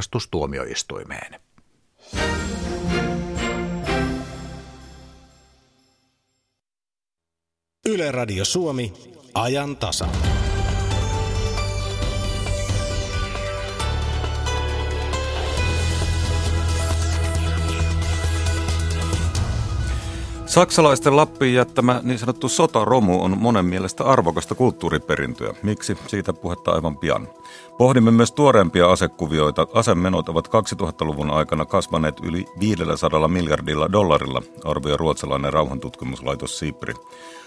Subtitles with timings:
[0.00, 1.40] tilintarkastustuomioistuimeen.
[7.86, 8.92] Yle Radio Suomi,
[9.34, 10.08] ajan tasa.
[20.50, 25.54] Saksalaisten Lappiin jättämä niin sanottu sotaromu on monen mielestä arvokasta kulttuuriperintöä.
[25.62, 25.98] Miksi?
[26.06, 27.28] Siitä puhetta aivan pian.
[27.78, 29.66] Pohdimme myös tuoreempia asekuvioita.
[29.74, 36.94] Asemenot ovat 2000-luvun aikana kasvaneet yli 500 miljardilla dollarilla, arvioi ruotsalainen rauhantutkimuslaitos Sipri.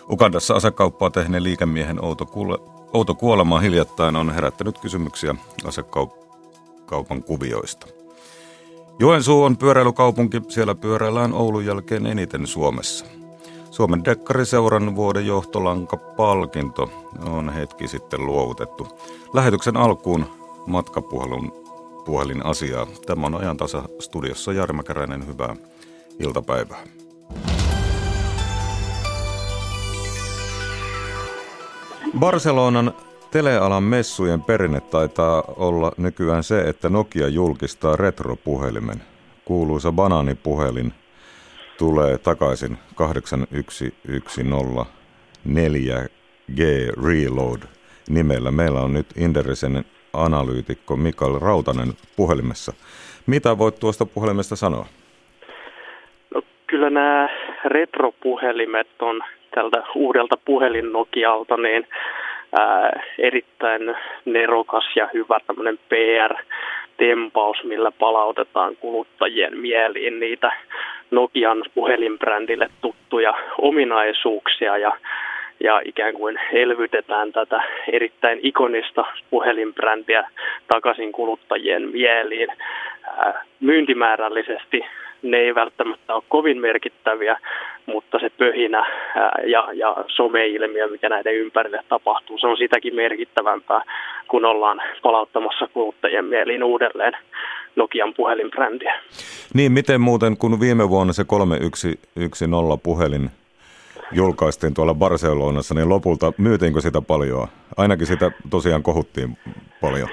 [0.10, 2.58] Ukandassa asekauppaa tehneen liikemiehen outo, kuule,
[2.94, 8.03] outo kuolema hiljattain on herättänyt kysymyksiä asekaupan kuvioista.
[9.00, 13.06] Joensuu on pyöräilykaupunki, siellä pyöräillään Oulun jälkeen eniten Suomessa.
[13.72, 16.90] Suomen Dekkariseuran vuoden johtolanka-palkinto
[17.26, 18.88] on hetki sitten luovutettu.
[19.34, 20.26] Lähetyksen alkuun
[20.68, 21.52] matkapuhelun
[22.06, 22.88] puhelin asiaa.
[23.06, 25.56] Tämä on ajantasa studiossa Jari Mäkäräinen, hyvää
[26.20, 26.84] iltapäivää.
[32.20, 32.94] Barcelonan
[33.34, 38.96] Telealan messujen perinne taitaa olla nykyään se, että Nokia julkistaa retropuhelimen.
[39.46, 40.94] Kuuluisa banaanipuhelin
[41.78, 44.86] tulee takaisin 8110
[45.48, 46.62] 4G
[47.06, 47.62] Reload
[48.10, 48.52] nimellä.
[48.52, 52.74] Meillä on nyt Inderisen analyytikko Mikael Rautanen puhelimessa.
[53.28, 54.86] Mitä voit tuosta puhelimesta sanoa?
[56.36, 57.30] No, kyllä nämä
[57.66, 59.22] retropuhelimet on
[59.56, 61.88] tältä uudelta puhelin Nokialta, niin
[62.60, 63.96] ää, erittäin
[64.26, 70.52] nerokas ja hyvä tämmöinen PR-tempaus, millä palautetaan kuluttajien mieliin niitä
[71.12, 74.92] Nokian puhelinbrändille tuttuja ominaisuuksia ja
[75.64, 80.30] ja ikään kuin elvytetään tätä erittäin ikonista puhelinbrändiä
[80.68, 82.50] takaisin kuluttajien mieliin.
[83.60, 84.86] Myyntimäärällisesti
[85.24, 87.40] ne ei välttämättä ole kovin merkittäviä,
[87.86, 88.86] mutta se pöhinä
[89.46, 93.82] ja, ja someilmiö, mikä näiden ympärille tapahtuu, se on sitäkin merkittävämpää,
[94.28, 97.14] kun ollaan palauttamassa kuluttajien mieliin uudelleen
[97.76, 98.94] Nokian puhelinbrändiä.
[99.54, 103.30] Niin, miten muuten, kun viime vuonna se 3110 puhelin
[104.12, 107.48] julkaistiin tuolla Barcelonassa, niin lopulta myytiinkö sitä paljon?
[107.78, 109.38] Ainakin sitä tosiaan kohuttiin
[109.82, 110.10] paljon.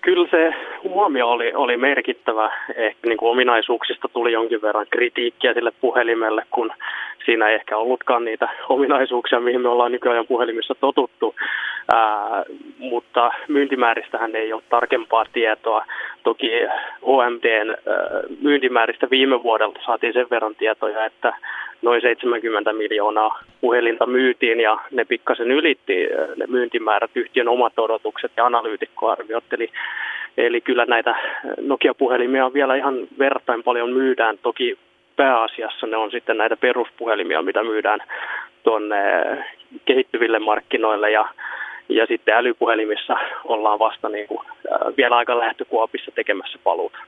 [0.00, 0.54] Kyllä se
[0.84, 2.52] huomio oli, oli merkittävä.
[2.74, 6.72] Ehkä niin kuin ominaisuuksista tuli jonkin verran kritiikkiä sille puhelimelle, kun
[7.24, 11.34] siinä ei ehkä ollutkaan niitä ominaisuuksia, mihin me ollaan nykyajan puhelimissa totuttu.
[11.92, 12.44] Ää,
[12.78, 15.84] mutta myyntimääristähän ei ole tarkempaa tietoa.
[16.22, 16.50] Toki
[17.02, 17.76] HMDn ää,
[18.42, 21.32] myyntimääristä viime vuodelta saatiin sen verran tietoja, että
[21.82, 28.46] noin 70 miljoonaa puhelinta myytiin ja ne pikkasen ylitti ne myyntimäärät, yhtiön omat odotukset ja
[28.46, 29.44] analyytikkoarviot.
[29.52, 29.70] Eli,
[30.36, 31.16] eli kyllä näitä
[31.60, 34.38] Nokia-puhelimia vielä ihan verrattain paljon myydään.
[34.42, 34.78] Toki
[35.16, 38.00] pääasiassa ne on sitten näitä peruspuhelimia, mitä myydään
[38.62, 38.96] tuonne
[39.84, 41.28] kehittyville markkinoille ja
[41.88, 46.98] ja sitten älypuhelimissa ollaan vasta niin kuin, äh, vielä aika lähtökuopissa tekemässä paluuta.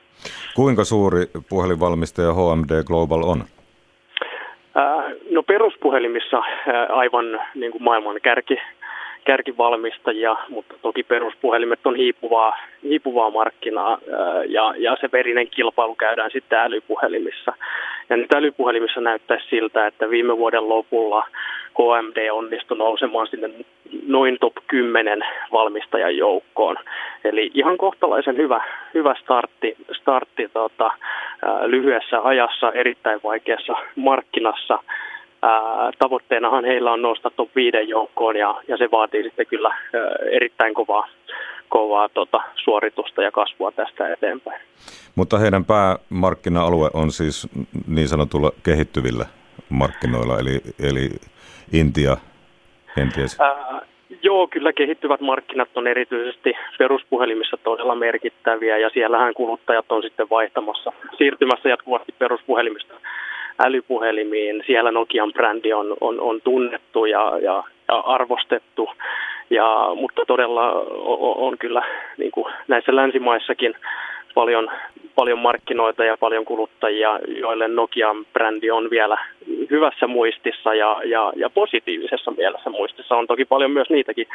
[0.55, 3.43] Kuinka suuri puhelinvalmistaja HMD Global on?
[4.77, 8.57] Äh, no peruspuhelimissa äh, aivan niin kuin maailman kärki,
[9.25, 13.97] kärkivalmistajia, mutta toki peruspuhelimet on hiipuvaa, hiipuvaa markkinaa
[14.47, 17.53] ja, ja se verinen kilpailu käydään sitten älypuhelimissa.
[18.09, 21.27] Ja nyt älypuhelimissa näyttäisi siltä, että viime vuoden lopulla
[21.73, 23.49] KMD onnistui nousemaan sinne
[24.07, 25.21] noin top 10
[25.51, 26.77] valmistajan joukkoon.
[27.23, 30.91] Eli ihan kohtalaisen hyvä, hyvä startti, startti tota,
[31.65, 34.79] lyhyessä ajassa erittäin vaikeassa markkinassa–
[35.41, 37.01] Ää, tavoitteenahan heillä on
[37.35, 41.07] top 5 joukkoon ja, ja se vaatii sitten kyllä ää, erittäin kovaa,
[41.69, 44.61] kovaa tota, suoritusta ja kasvua tästä eteenpäin.
[45.15, 47.47] Mutta heidän päämarkkina-alue on siis
[47.87, 49.25] niin sanotulla kehittyvillä
[49.69, 51.09] markkinoilla, eli, eli
[51.73, 52.17] Intia
[52.95, 53.39] kenties?
[53.39, 53.81] Ää,
[54.21, 60.93] joo, kyllä kehittyvät markkinat on erityisesti peruspuhelimissa todella merkittäviä ja siellähän kuluttajat on sitten vaihtamassa,
[61.17, 62.93] siirtymässä jatkuvasti peruspuhelimista
[63.59, 64.63] älypuhelimiin.
[64.65, 68.89] Siellä Nokian brändi on, on, on tunnettu ja, ja, ja arvostettu,
[69.49, 71.83] ja, mutta todella on, on kyllä
[72.17, 73.75] niin kuin näissä länsimaissakin
[74.33, 74.71] paljon,
[75.15, 79.17] paljon markkinoita ja paljon kuluttajia, joille Nokian brändi on vielä
[79.69, 83.15] hyvässä muistissa ja, ja, ja positiivisessa mielessä muistissa.
[83.15, 84.27] On toki paljon myös niitäkin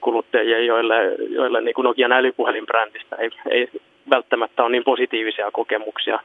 [0.00, 3.68] kuluttajia, joille, joille niin kuin Nokian älypuhelinbrändistä ei, ei
[4.10, 6.18] välttämättä ole niin positiivisia kokemuksia,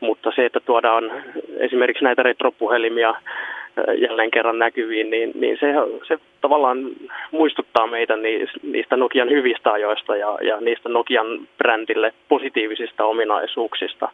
[0.00, 1.12] mutta se, että tuodaan
[1.58, 3.14] esimerkiksi näitä retropuhelimia
[3.98, 5.66] jälleen kerran näkyviin, niin, niin se,
[6.08, 6.78] se tavallaan
[7.30, 8.14] muistuttaa meitä
[8.62, 11.26] niistä Nokian hyvistä ajoista ja, ja niistä Nokian
[11.58, 14.08] brändille positiivisista ominaisuuksista,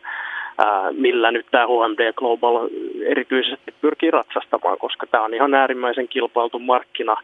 [0.91, 2.69] millä nyt tämä HMD Global
[3.07, 7.17] erityisesti pyrkii ratsastamaan, koska tämä on ihan äärimmäisen kilpailtu markkina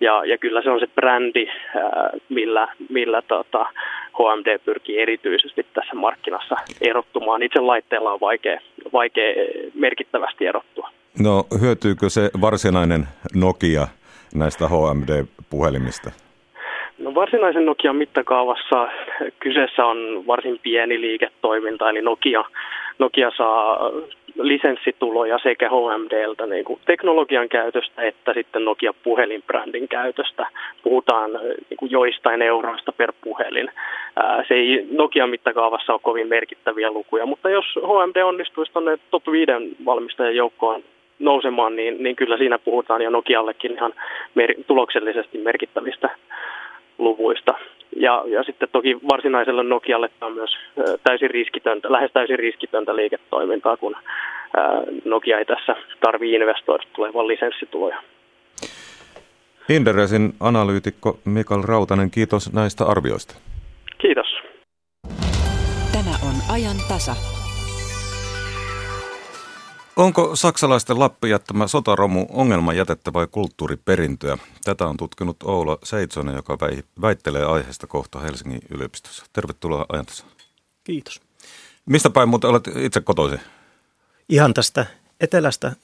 [0.00, 1.46] ja, ja kyllä se on se brändi,
[2.28, 3.66] millä, millä tota,
[4.12, 7.42] HMD pyrkii erityisesti tässä markkinassa erottumaan.
[7.42, 8.60] Itse laitteella on vaikea,
[8.92, 9.34] vaikea
[9.74, 10.90] merkittävästi erottua.
[11.22, 13.88] No hyötyykö se varsinainen Nokia
[14.34, 16.10] näistä HMD-puhelimista?
[16.98, 18.88] No varsinaisen Nokian mittakaavassa
[19.40, 22.44] kyseessä on varsin pieni liiketoiminta, eli Nokia,
[22.98, 23.90] Nokia saa
[24.38, 30.46] lisenssituloja sekä HMDltä niin kuin teknologian käytöstä että sitten Nokia puhelinbrändin käytöstä.
[30.82, 31.30] Puhutaan
[31.70, 33.70] niin kuin joistain euroista per puhelin.
[34.48, 39.52] Se ei Nokian mittakaavassa ole kovin merkittäviä lukuja, mutta jos HMD onnistuisi tuonne top 5
[39.84, 40.82] valmistajan joukkoon
[41.18, 43.92] nousemaan, niin, niin kyllä siinä puhutaan jo Nokiallekin ihan
[44.34, 46.10] mer- tuloksellisesti merkittävistä
[46.98, 47.54] luvuista.
[47.98, 50.50] Ja, ja sitten toki varsinaiselle Nokialle tämä on myös
[51.04, 53.96] täysin riskitöntä, lähes täysin riskitöntä liiketoimintaa, kun
[55.04, 58.02] Nokia ei tässä tarvitse investoida tulevan lisenssituloja.
[59.68, 63.34] Inderesin analyytikko Mikael Rautanen, kiitos näistä arvioista.
[63.98, 64.26] Kiitos.
[65.92, 67.45] Tämä on ajan tasa.
[69.96, 74.38] Onko saksalaisten Lappi jättämä sotaromu ongelmajätettä vai kulttuuriperintöä?
[74.64, 76.58] Tätä on tutkinut Oula Seitsonen, joka
[77.00, 79.24] väittelee aiheesta kohta Helsingin yliopistossa.
[79.32, 80.24] Tervetuloa ajantassa.
[80.84, 81.20] Kiitos.
[81.86, 83.40] Mistä päin muuten olet itse kotoisin?
[84.28, 84.86] Ihan tästä
[85.20, 85.76] etelästä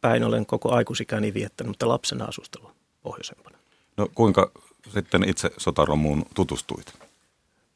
[0.00, 2.72] päin olen koko aikuisikäni viettänyt, mutta lapsena asustelua
[3.02, 3.58] pohjoisempana.
[3.96, 4.50] No kuinka
[4.94, 6.92] sitten itse sotaromuun tutustuit?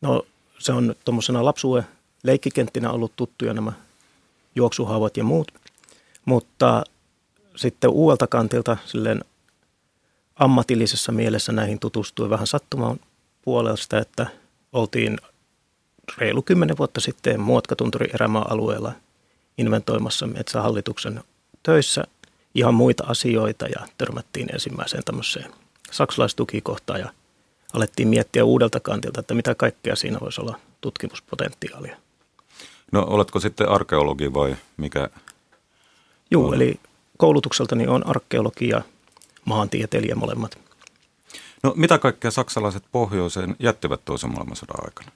[0.01, 0.23] No
[0.59, 1.87] se on tuommoisena lapsuuden
[2.23, 3.73] leikkikenttinä ollut tuttuja nämä
[4.55, 5.53] juoksuhaavat ja muut–
[6.25, 6.85] mutta
[7.57, 9.25] sitten uudelta kantilta silleen
[10.37, 13.01] ammatillisessa mielessä näihin tutustui vähän sattumaan
[13.43, 14.27] puolesta, että
[14.73, 15.19] oltiin
[16.19, 18.93] reilu kymmenen vuotta sitten Muotkatunturi erämaa-alueella
[19.59, 21.21] inventoimassa metsähallituksen
[21.63, 22.05] töissä
[22.55, 25.53] ihan muita asioita ja törmättiin ensimmäiseen tämmöiseen
[25.91, 27.13] saksalaistukikohtaan ja
[27.73, 31.97] alettiin miettiä uudelta kantilta, että mitä kaikkea siinä voisi olla tutkimuspotentiaalia.
[32.93, 35.09] No oletko sitten arkeologi vai mikä
[36.31, 36.81] Joo, eli
[37.17, 38.83] koulutukseltani on arkeologi ja
[39.45, 40.59] maantieteilijä molemmat.
[41.63, 45.11] No mitä kaikkea saksalaiset pohjoiseen jättivät toisen maailmansodan aikana?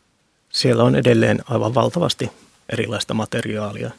[0.49, 2.31] Siellä on edelleen aivan valtavasti
[2.69, 3.91] erilaista materiaalia,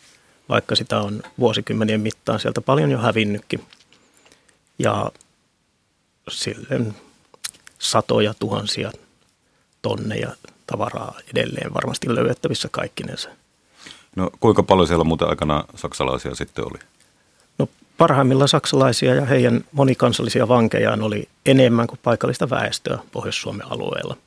[0.50, 3.63] vaikka sitä on vuosikymmenien mittaan sieltä paljon jo hävinnytkin.
[4.80, 5.12] Ja
[6.30, 6.95] silleen
[7.80, 8.92] satoja tuhansia
[9.81, 10.36] tonneja
[10.68, 13.30] tavaraa edelleen varmasti löydettävissä kaikkinensa.
[14.16, 16.80] No kuinka paljon siellä muuten aikana saksalaisia sitten oli?
[17.98, 24.18] Parhaimmilla saksalaisia ja heidän monikansallisia vankejaan oli enemmän kuin paikallista väestöä Pohjois-Suomen alueella.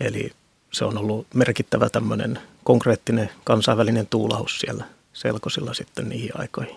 [0.00, 0.32] Eli
[0.72, 6.76] se on ollut merkittävä tämmöinen konkreettinen kansainvälinen tuulahus siellä selkosilla sitten niihin aikoihin.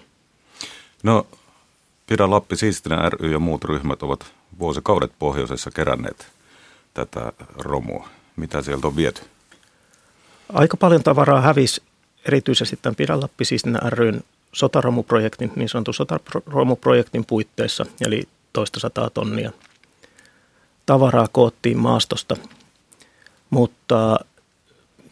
[1.03, 1.27] No,
[2.07, 4.25] Pidä Lappi siistinä ry ja muut ryhmät ovat
[4.59, 6.27] vuosikaudet pohjoisessa keränneet
[6.93, 8.09] tätä romua.
[8.35, 9.21] Mitä sieltä on viety?
[10.53, 11.81] Aika paljon tavaraa hävisi
[12.25, 18.23] erityisesti tämän Pidä Lappi siistinä ryn sotaromuprojektin, niin sanotun sotaromuprojektin puitteissa, eli
[18.53, 19.51] toista sataa tonnia
[20.85, 22.37] tavaraa koottiin maastosta.
[23.49, 24.19] Mutta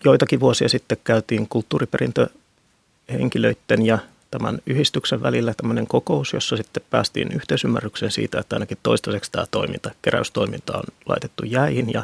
[0.05, 3.99] joitakin vuosia sitten käytiin kulttuuriperintöhenkilöiden ja
[4.31, 9.91] tämän yhdistyksen välillä tämmöinen kokous, jossa sitten päästiin yhteisymmärrykseen siitä, että ainakin toistaiseksi tämä toiminta,
[10.01, 12.03] keräystoiminta on laitettu jäihin ja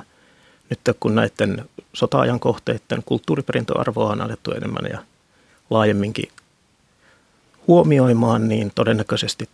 [0.70, 5.00] nyt kun näiden sota-ajan kohteiden kulttuuriperintöarvoa on alettu enemmän ja
[5.70, 6.30] laajemminkin
[7.68, 9.50] huomioimaan, niin todennäköisesti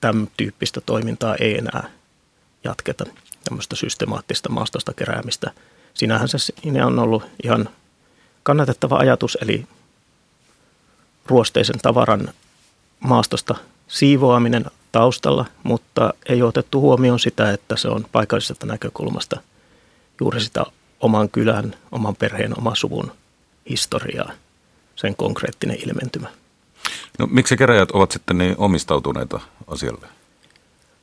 [0.00, 1.90] tämän tyyppistä toimintaa ei enää
[2.64, 3.04] jatketa,
[3.44, 5.50] tämmöistä systemaattista maastosta keräämistä.
[5.94, 7.68] Sinähän se siinä on ollut ihan
[8.42, 9.66] kannatettava ajatus, eli
[11.26, 12.28] ruosteisen tavaran
[13.00, 13.54] maastosta
[13.88, 19.40] siivoaminen taustalla, mutta ei ole otettu huomioon sitä, että se on paikallisesta näkökulmasta
[20.20, 20.64] juuri sitä
[21.00, 23.12] oman kylän, oman perheen, oman suvun
[23.68, 24.32] historiaa,
[24.96, 26.28] sen konkreettinen ilmentymä.
[27.18, 30.06] No miksi keräjät ovat sitten niin omistautuneita asialle?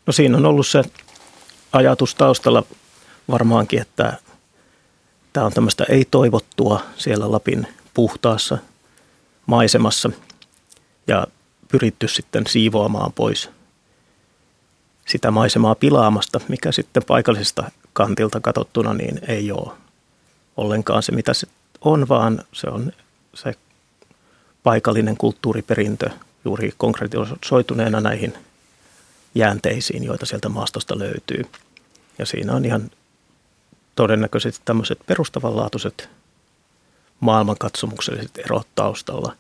[0.06, 0.84] No siinä on ollut se
[1.74, 2.64] ajatus taustalla
[3.32, 4.18] varmaankin, että
[5.34, 8.58] tämä on tämmöistä ei-toivottua siellä Lapin puhtaassa
[9.46, 10.10] maisemassa
[11.08, 11.28] ja
[11.68, 13.50] pyritty sitten siivoamaan pois
[15.08, 19.72] sitä maisemaa pilaamasta, mikä sitten paikallisesta kantilta katsottuna niin ei ole
[20.58, 21.48] ollenkaan se, mitä se
[21.82, 22.92] on, vaan se on
[23.34, 23.54] se
[24.63, 26.10] paikallinen kulttuuriperintö
[26.46, 28.34] juuri konkretisoituneena näihin
[29.36, 31.44] jäänteisiin, joita sieltä maastosta löytyy.
[32.20, 32.91] Ja siinä on ihan
[33.96, 36.10] todennäköisesti tämmöiset perustavanlaatuiset
[37.20, 39.36] maailmankatsomukselliset erot taustalla.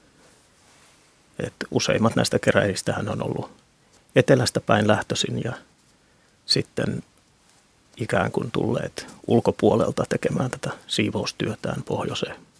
[1.39, 3.51] Et useimmat näistä keräilistähän on ollut
[4.15, 5.53] etelästä päin lähtöisin ja
[6.45, 7.03] sitten
[7.97, 12.50] ikään kuin tulleet ulkopuolelta tekemään tätä siivoustyötään pohjoiseen.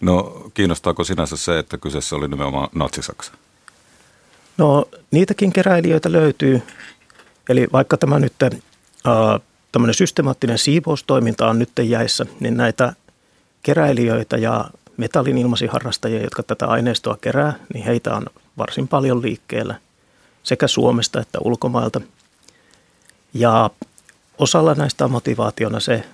[0.00, 3.32] No kiinnostaako sinänsä se, että kyseessä oli nimenomaan Natsi-Saksa?
[4.58, 6.62] No niitäkin keräilijöitä löytyy.
[7.48, 8.50] Eli vaikka tämä nyt äh,
[9.72, 12.92] tämmöinen systemaattinen siivoustoiminta on nyt jäissä, niin näitä
[13.62, 18.26] keräilijöitä ja metallin ilmasiharrastajia, jotka tätä aineistoa kerää, niin heitä on
[18.58, 19.74] varsin paljon liikkeellä
[20.42, 22.00] sekä Suomesta että ulkomailta.
[23.34, 23.70] Ja
[24.38, 26.04] osalla näistä on motivaationa se,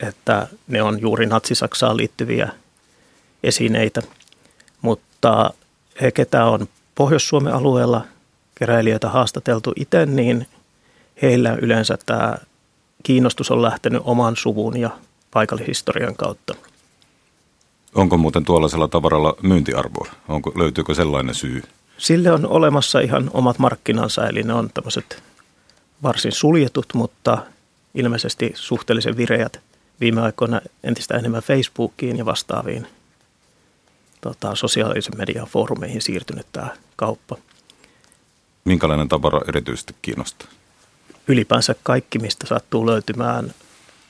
[0.00, 2.52] että ne on juuri natsisaksaan liittyviä
[3.44, 4.02] esineitä,
[4.82, 5.50] mutta
[6.00, 8.04] he, ketä on Pohjois-Suomen alueella
[8.54, 10.46] keräilijöitä haastateltu itse, niin
[11.22, 12.34] heillä yleensä tämä
[13.02, 14.90] kiinnostus on lähtenyt oman suvun ja
[15.30, 16.54] paikallishistorian kautta.
[17.94, 20.08] Onko muuten tuollaisella tavaralla myyntiarvoa?
[20.28, 21.62] Onko, löytyykö sellainen syy?
[21.98, 25.22] Sille on olemassa ihan omat markkinansa, eli ne on tämmöiset
[26.02, 27.38] varsin suljetut, mutta
[27.94, 29.60] ilmeisesti suhteellisen vireät
[30.00, 32.86] viime aikoina entistä enemmän Facebookiin ja vastaaviin
[34.24, 37.36] tota, sosiaalisen median foorumeihin siirtynyt tämä kauppa.
[38.64, 40.48] Minkälainen tavara erityisesti kiinnostaa?
[41.28, 43.54] Ylipäänsä kaikki, mistä sattuu löytymään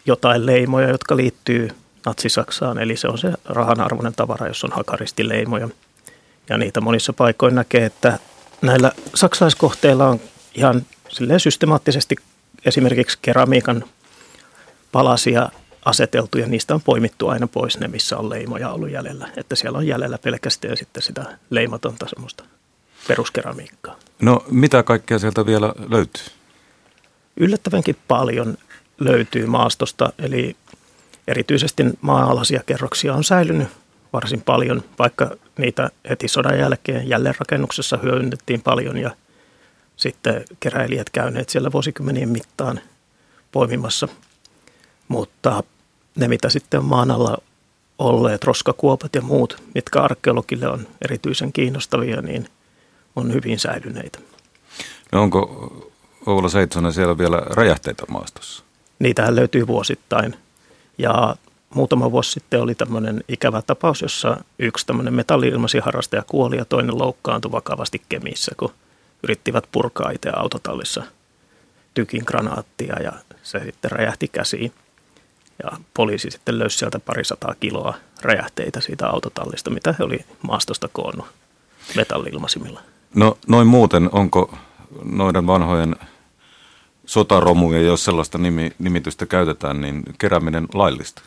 [0.06, 1.68] jotain leimoja, jotka liittyy
[2.06, 2.78] Natsi-Saksaan.
[2.78, 5.68] Eli se on se rahanarvoinen tavara, jos on hakaristileimoja.
[6.48, 8.18] Ja niitä monissa paikoin näkee, että
[8.62, 10.20] näillä saksalaiskohteilla on
[10.54, 10.86] ihan
[11.38, 12.16] systemaattisesti
[12.64, 13.84] esimerkiksi keramiikan
[14.92, 15.48] palasia
[15.84, 19.28] aseteltu ja niistä on poimittu aina pois ne, missä on leimoja ollut jäljellä.
[19.36, 22.44] Että siellä on jäljellä pelkästään sitten sitä leimatonta semmoista
[23.08, 23.96] peruskeramiikkaa.
[24.22, 26.24] No mitä kaikkea sieltä vielä löytyy?
[27.36, 28.56] Yllättävänkin paljon
[28.98, 30.56] löytyy maastosta, eli
[31.28, 33.68] erityisesti maa-alaisia kerroksia on säilynyt
[34.12, 39.10] varsin paljon, vaikka niitä heti sodan jälkeen jälleenrakennuksessa hyödynnettiin paljon ja
[39.96, 42.80] sitten keräilijät käyneet siellä vuosikymmenien mittaan
[43.52, 44.08] poimimassa.
[45.08, 45.62] Mutta
[46.16, 47.38] ne, mitä sitten maan alla
[47.98, 52.48] olleet, roskakuopat ja muut, mitkä arkeologille on erityisen kiinnostavia, niin
[53.16, 54.18] on hyvin säilyneitä.
[55.12, 55.70] No onko
[56.26, 58.64] Oula Seitsonen siellä vielä räjähteitä maastossa?
[58.98, 60.36] Niitähän löytyy vuosittain.
[60.98, 61.36] Ja
[61.74, 67.52] muutama vuosi sitten oli tämmöinen ikävä tapaus, jossa yksi tämmöinen metalli-ilmasiharrastaja kuoli ja toinen loukkaantui
[67.52, 68.72] vakavasti Kemissä, kun
[69.22, 71.02] yrittivät purkaa itse autotallissa
[71.94, 74.72] tykin granaattia ja se sitten räjähti käsiin.
[75.62, 81.26] Ja poliisi sitten löysi sieltä parisataa kiloa räjähteitä siitä autotallista, mitä he oli maastosta koonnut
[81.96, 82.80] metalli-ilmasimilla.
[83.14, 84.54] No noin muuten, onko
[85.04, 85.96] noiden vanhojen
[87.06, 91.22] sotaromuja, jos sellaista nimi, nimitystä käytetään, niin kerääminen laillista?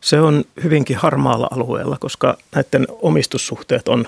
[0.00, 4.06] Se on hyvinkin harmaalla alueella, koska näiden omistussuhteet on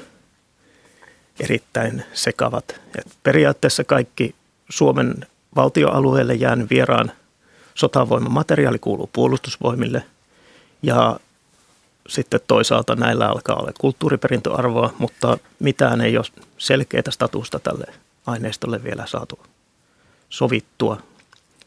[1.40, 2.81] erittäin sekavat.
[2.99, 4.35] Et periaatteessa kaikki
[4.69, 5.14] Suomen
[5.57, 7.12] valtioalueelle jäänyt vieraan
[7.76, 10.04] sotavoimamateriaali kuuluu puolustusvoimille
[10.83, 11.21] ja
[12.09, 16.26] sitten toisaalta näillä alkaa olla kulttuuriperintöarvoa, mutta mitään ei ole
[16.59, 17.85] selkeää statusta tälle
[18.26, 19.38] aineistolle vielä saatu
[20.28, 21.02] sovittua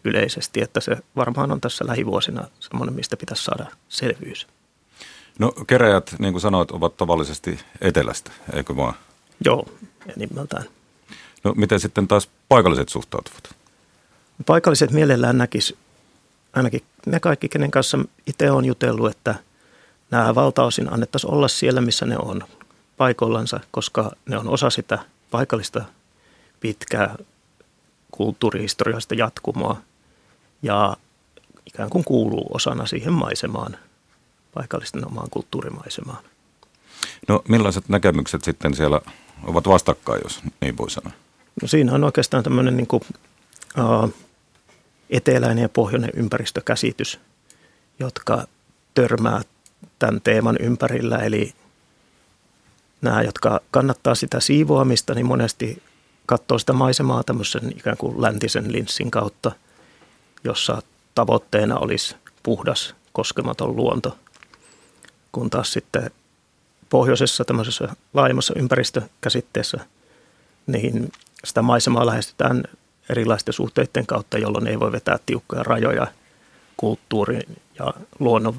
[0.04, 4.48] yleisesti, että se varmaan on tässä lähivuosina semmoinen, mistä pitäisi saada selvyys.
[5.39, 8.94] No keräjät, niin kuin sanoit, ovat tavallisesti etelästä, eikö vaan?
[9.46, 9.66] Joo,
[10.18, 10.63] enimmältään.
[11.44, 13.56] No miten sitten taas paikalliset suhtautuvat?
[14.46, 15.75] Paikalliset mielellään näkis,
[16.53, 19.36] ainakin ne kaikki, kenen kanssa itse olen jutellut, että
[20.12, 22.44] nämä valtaosin annettaisiin olla siellä, missä ne on
[22.98, 25.00] paikoillansa, koska ne on osa sitä
[25.32, 25.86] paikallista
[26.60, 27.15] pitkää
[28.12, 29.82] kulttuurihistoriallista jatkumoa
[30.62, 30.98] ja
[31.65, 33.77] ikään kuin kuuluu osana siihen maisemaan,
[34.53, 36.24] paikallisten omaan kulttuurimaisemaan.
[37.27, 39.01] No millaiset näkemykset sitten siellä
[39.44, 41.12] ovat vastakkain, jos niin voi sanoa?
[41.62, 43.01] No siinä on oikeastaan tämmöinen niin kuin,
[43.77, 44.13] uh,
[45.10, 47.20] eteläinen ja pohjoinen ympäristökäsitys,
[48.00, 48.48] jotka
[48.94, 49.42] törmää
[50.00, 51.18] tämän teeman ympärillä.
[51.18, 51.54] Eli
[53.01, 55.84] nämä, jotka kannattaa sitä siivoamista, niin monesti
[56.25, 59.51] katsoo sitä maisemaa tämmöisen ikään kuin läntisen linssin kautta,
[60.44, 60.82] jossa
[61.16, 64.18] tavoitteena olisi puhdas, koskematon luonto,
[65.32, 66.12] kun taas sitten
[66.89, 69.80] pohjoisessa tämmöisessä laajemmassa ympäristökäsitteessä,
[70.68, 71.12] niin
[71.44, 72.63] sitä maisemaa lähestytään
[73.10, 76.08] erilaisten suhteiden kautta, jolloin ei voi vetää tiukkoja rajoja
[76.78, 77.44] kulttuurin
[77.80, 78.58] ja luonnon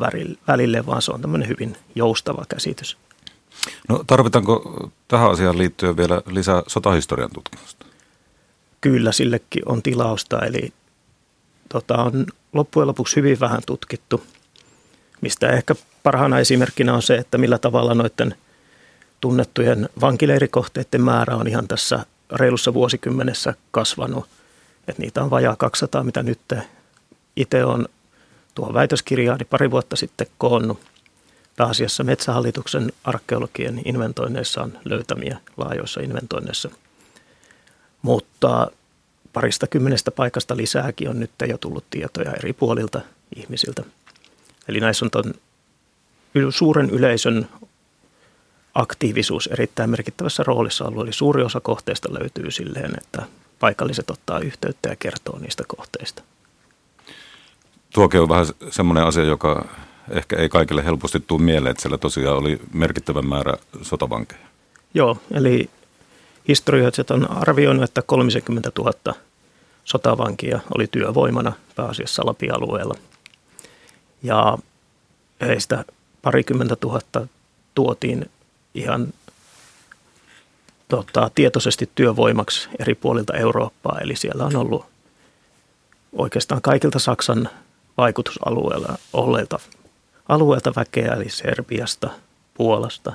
[0.49, 2.97] välille, vaan se on tämmöinen hyvin joustava käsitys.
[3.89, 7.87] No tarvitaanko tähän asiaan liittyen vielä lisää sotahistorian tutkimusta?
[8.81, 10.73] kyllä sillekin on tilausta, eli
[11.69, 14.23] tota, on loppujen lopuksi hyvin vähän tutkittu,
[15.21, 18.35] mistä ehkä parhaana esimerkkinä on se, että millä tavalla noiden
[19.21, 24.29] tunnettujen vankileirikohteiden määrä on ihan tässä reilussa vuosikymmenessä kasvanut.
[24.89, 26.41] Et niitä on vajaa 200, mitä nyt
[27.37, 27.89] itse on
[28.55, 30.81] tuohon väitöskirjaani pari vuotta sitten koonnut.
[31.57, 36.71] Pääasiassa Metsähallituksen arkeologien inventoinneissa on löytämiä laajoissa inventoinneissa.
[38.03, 38.71] Mutta
[39.33, 43.01] parista kymmenestä paikasta lisääkin on nyt jo tullut tietoja eri puolilta
[43.37, 43.83] ihmisiltä.
[44.69, 45.35] Eli näissä on ton
[46.51, 47.49] suuren yleisön
[48.75, 51.05] aktiivisuus erittäin merkittävässä roolissa ollut.
[51.05, 53.23] Eli suuri osa kohteista löytyy silleen, että
[53.61, 56.23] paikalliset ottaa yhteyttä ja kertoo niistä kohteista.
[57.95, 59.69] Tuokin on vähän semmoinen asia, joka
[60.11, 64.47] ehkä ei kaikille helposti tule mieleen, että siellä tosiaan oli merkittävä määrä sotavankeja.
[64.95, 65.71] Joo, eli
[66.49, 69.15] historioitsijat on arvioinut, että 30 000
[69.85, 72.95] sotavankia oli työvoimana pääasiassa Lapialueella.
[74.23, 74.59] Ja
[75.41, 75.85] heistä
[76.23, 77.27] parikymmentä tuhatta
[77.75, 78.31] tuotiin
[78.75, 79.13] ihan
[80.91, 83.99] tota, tietoisesti työvoimaksi eri puolilta Eurooppaa.
[84.01, 84.87] Eli siellä on ollut
[86.13, 87.49] oikeastaan kaikilta Saksan
[87.97, 89.59] vaikutusalueella olleilta
[90.29, 92.11] alueelta väkeä, eli Serbiasta,
[92.55, 93.13] Puolasta,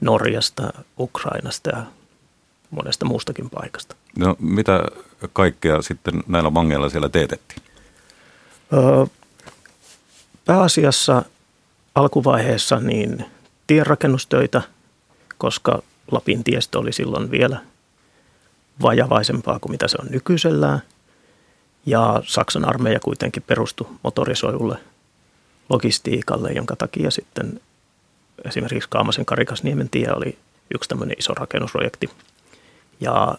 [0.00, 1.82] Norjasta, Ukrainasta ja
[2.70, 3.96] monesta muustakin paikasta.
[4.18, 4.84] No mitä
[5.32, 7.62] kaikkea sitten näillä vangeilla siellä teetettiin?
[8.72, 9.06] Öö,
[10.44, 11.22] pääasiassa
[11.94, 13.24] alkuvaiheessa niin
[13.66, 14.62] tienrakennustöitä,
[15.38, 17.60] koska Lapin tiestö oli silloin vielä
[18.82, 20.82] vajavaisempaa kuin mitä se on nykyisellään.
[21.86, 24.78] Ja Saksan armeija kuitenkin perustui motorisoidulle
[25.68, 27.60] logistiikalle, jonka takia sitten
[28.44, 30.38] esimerkiksi Kaamasen Karikasniemen tie oli
[30.74, 32.10] yksi tämmöinen iso rakennusprojekti.
[33.00, 33.34] Ja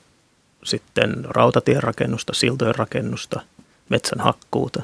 [0.64, 3.42] sitten rautatien rakennusta, siltojen rakennusta,
[3.90, 4.82] metsän hakkuuta,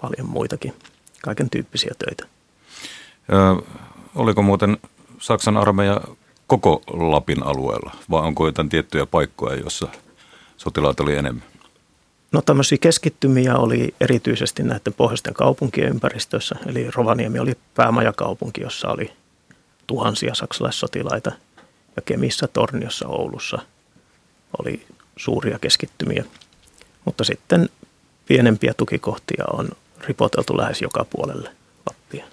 [0.00, 0.74] paljon muitakin,
[1.22, 2.26] kaiken tyyppisiä töitä.
[3.32, 3.62] Ö,
[4.14, 4.78] oliko muuten
[5.18, 6.00] Saksan armeija
[6.48, 9.88] koko Lapin alueella vai onko jotain tiettyjä paikkoja, joissa
[10.56, 11.44] sotilaat oli enemmän?
[12.32, 16.56] No tämmöisiä keskittymiä oli erityisesti näiden pohjoisten kaupunkien ympäristössä.
[16.66, 19.12] Eli Rovaniemi oli päämajakaupunki, jossa oli
[19.86, 21.32] tuhansia saksalaissotilaita.
[21.96, 23.58] Ja Kemissä, Torniossa, Oulussa
[24.58, 26.24] oli suuria keskittymiä.
[27.04, 27.68] Mutta sitten
[28.26, 29.68] pienempiä tukikohtia on
[30.00, 31.50] ripoteltu lähes joka puolelle
[31.86, 32.24] Lappia.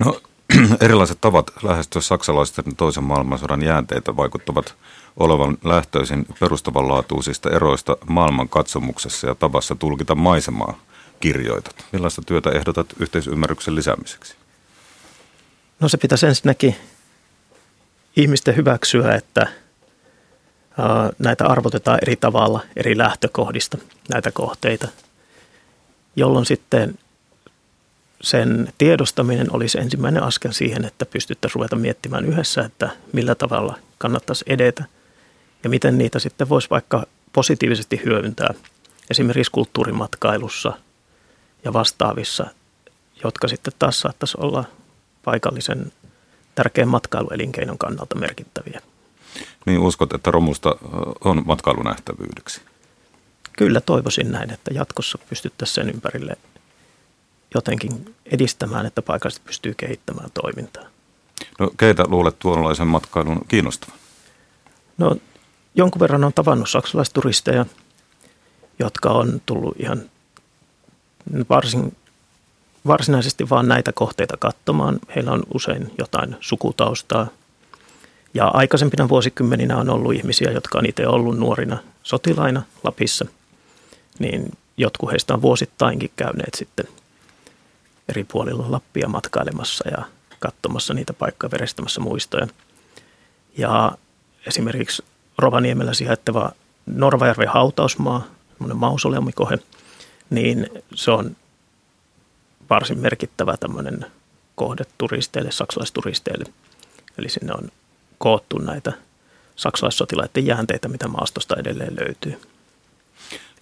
[0.00, 0.20] No
[0.80, 4.74] erilaiset tavat lähestyä saksalaisten toisen maailmansodan jäänteitä vaikuttavat
[5.16, 10.78] olevan lähtöisin perustavanlaatuisista eroista maailman katsomuksessa ja tavassa tulkita maisemaa
[11.20, 11.84] kirjoitat.
[11.92, 14.34] Millaista työtä ehdotat yhteisymmärryksen lisäämiseksi?
[15.80, 16.76] No se pitäisi ensinnäkin
[18.16, 19.46] ihmisten hyväksyä, että
[21.18, 23.78] näitä arvotetaan eri tavalla eri lähtökohdista,
[24.12, 24.88] näitä kohteita,
[26.16, 26.98] jolloin sitten
[28.22, 34.44] sen tiedostaminen olisi ensimmäinen askel siihen, että pystyttäisiin ruveta miettimään yhdessä, että millä tavalla kannattaisi
[34.48, 34.84] edetä
[35.64, 38.54] ja miten niitä sitten voisi vaikka positiivisesti hyödyntää
[39.10, 40.72] esimerkiksi kulttuurimatkailussa
[41.64, 42.46] ja vastaavissa,
[43.24, 44.64] jotka sitten taas saattaisi olla
[45.24, 45.92] paikallisen
[46.54, 48.80] tärkeän matkailuelinkeinon kannalta merkittäviä.
[49.66, 50.76] Niin uskot, että romusta
[51.24, 52.60] on matkailunähtävyydeksi?
[53.52, 56.36] Kyllä toivoisin näin, että jatkossa pystyttäisiin sen ympärille
[57.54, 60.84] jotenkin edistämään, että paikallisesti pystyy kehittämään toimintaa.
[61.58, 63.96] No keitä luulet tuollaisen matkailun kiinnostavan?
[64.98, 65.16] No
[65.74, 67.66] jonkun verran on tavannut saksalaisturisteja,
[68.78, 70.02] jotka on tullut ihan
[71.50, 71.96] varsin,
[72.86, 74.98] varsinaisesti vaan näitä kohteita katsomaan.
[75.14, 77.26] Heillä on usein jotain sukutaustaa.
[78.34, 83.26] Ja aikaisempina vuosikymmeninä on ollut ihmisiä, jotka on itse ollut nuorina sotilaina Lapissa.
[84.18, 86.86] Niin jotkut heistä on vuosittainkin käyneet sitten
[88.12, 90.04] eri puolilla Lappia matkailemassa ja
[90.38, 92.46] katsomassa niitä paikkoja, verestämässä muistoja.
[93.58, 93.92] Ja
[94.46, 95.04] esimerkiksi
[95.38, 96.52] Rovaniemellä sijaitseva
[96.86, 99.58] Norvajärven hautausmaa, semmoinen mausoleumikohe,
[100.30, 101.36] niin se on
[102.70, 104.06] varsin merkittävä tämmöinen
[104.54, 106.44] kohde turisteille, saksalaisturisteille.
[107.18, 107.68] Eli sinne on
[108.18, 108.92] koottu näitä
[109.56, 112.40] saksalaissotilaiden jäänteitä, mitä maastosta edelleen löytyy.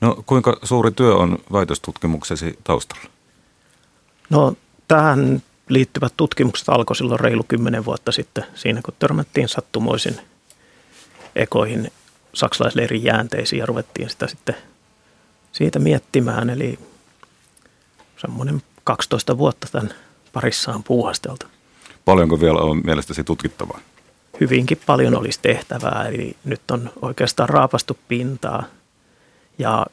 [0.01, 3.20] No kuinka suuri työ on väitöstutkimuksesi taustalla?
[4.31, 4.55] No
[4.89, 10.21] tähän liittyvät tutkimukset alkoi silloin reilu kymmenen vuotta sitten, siinä kun törmättiin sattumoisin
[11.37, 11.93] ekoihin
[12.35, 14.57] saksalaisleirin jäänteisiin ja ruvettiin sitä sitten
[15.53, 16.51] siitä miettimään.
[16.51, 16.79] Eli
[18.17, 19.95] semmoinen 12 vuotta tämän
[20.33, 21.47] parissaan puuhasteltu.
[22.05, 23.81] Paljonko vielä on mielestäsi tutkittavaa?
[24.41, 28.65] Hyvinkin paljon olisi tehtävää, eli nyt on oikeastaan raapastu pintaa
[29.59, 29.87] Ja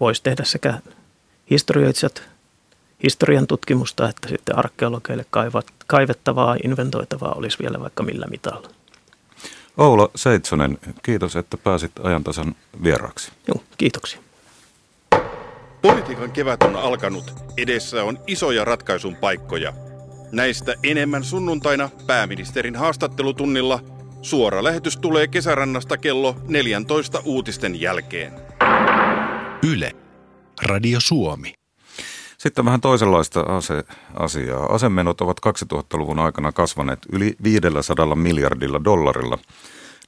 [0.00, 0.78] voisi tehdä sekä
[1.50, 2.22] historioitsijat
[3.02, 8.68] historian tutkimusta, että sitten arkeologeille kaivat, kaivettavaa, inventoitavaa olisi vielä vaikka millä mitalla.
[9.76, 13.32] Oula Seitsonen, kiitos, että pääsit ajantasan vieraaksi.
[13.48, 14.20] Joo, kiitoksia.
[15.82, 17.32] Politiikan kevät on alkanut.
[17.56, 19.72] Edessä on isoja ratkaisun paikkoja.
[20.32, 23.80] Näistä enemmän sunnuntaina pääministerin haastattelutunnilla.
[24.22, 28.32] Suora lähetys tulee kesärannasta kello 14 uutisten jälkeen.
[29.72, 29.92] Yle.
[30.62, 31.61] Radio Suomi.
[32.42, 34.66] Sitten vähän toisenlaista ase- asiaa.
[34.66, 39.38] Asemenot ovat 2000-luvun aikana kasvaneet yli 500 miljardilla dollarilla.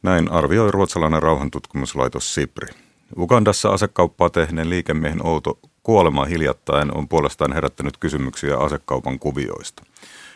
[0.02, 2.74] Näin arvioi ruotsalainen rauhantutkimuslaitos SIPRI.
[3.18, 9.82] Ugandassa asekauppaa tehneen liikemiehen outo kuolema hiljattain on puolestaan herättänyt kysymyksiä asekaupan kuvioista.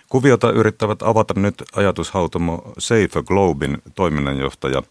[0.08, 4.82] Kuviota yrittävät avata nyt ajatushautomo Safe Globin toiminnanjohtaja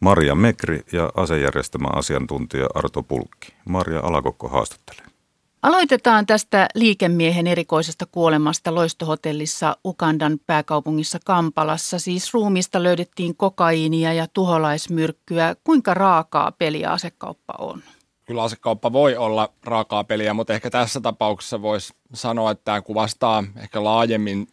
[0.00, 3.54] Maria Mekri ja asejärjestelmä asiantuntija Arto Pulkki.
[3.64, 5.17] Maria Alakokko haastattelee.
[5.62, 11.98] Aloitetaan tästä liikemiehen erikoisesta kuolemasta loistohotellissa Ukandan pääkaupungissa Kampalassa.
[11.98, 15.56] Siis ruumista löydettiin kokaiinia ja tuholaismyrkkyä.
[15.64, 17.82] Kuinka raakaa peliä asekauppa on?
[18.24, 23.44] Kyllä asekauppa voi olla raakaa peliä, mutta ehkä tässä tapauksessa voisi sanoa, että tämä kuvastaa
[23.56, 24.48] ehkä laajemmin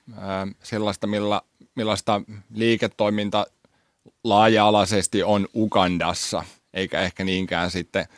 [0.63, 1.41] sellaista, milla,
[1.76, 2.22] millaista
[2.54, 3.46] liiketoiminta
[4.24, 8.06] laaja-alaisesti on Ugandassa, eikä ehkä niinkään sitten–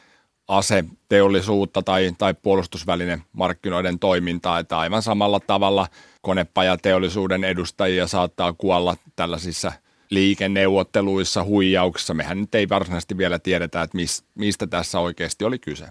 [0.47, 5.87] aseteollisuutta tai, tai puolustusvälinen markkinoiden toimintaa, että aivan samalla tavalla
[6.21, 9.71] konepajateollisuuden edustajia saattaa kuolla tällaisissa
[10.09, 12.13] liikenneuvotteluissa, huijauksissa.
[12.13, 15.87] Mehän nyt ei varsinaisesti vielä tiedetä, että mis, mistä tässä oikeasti oli kyse.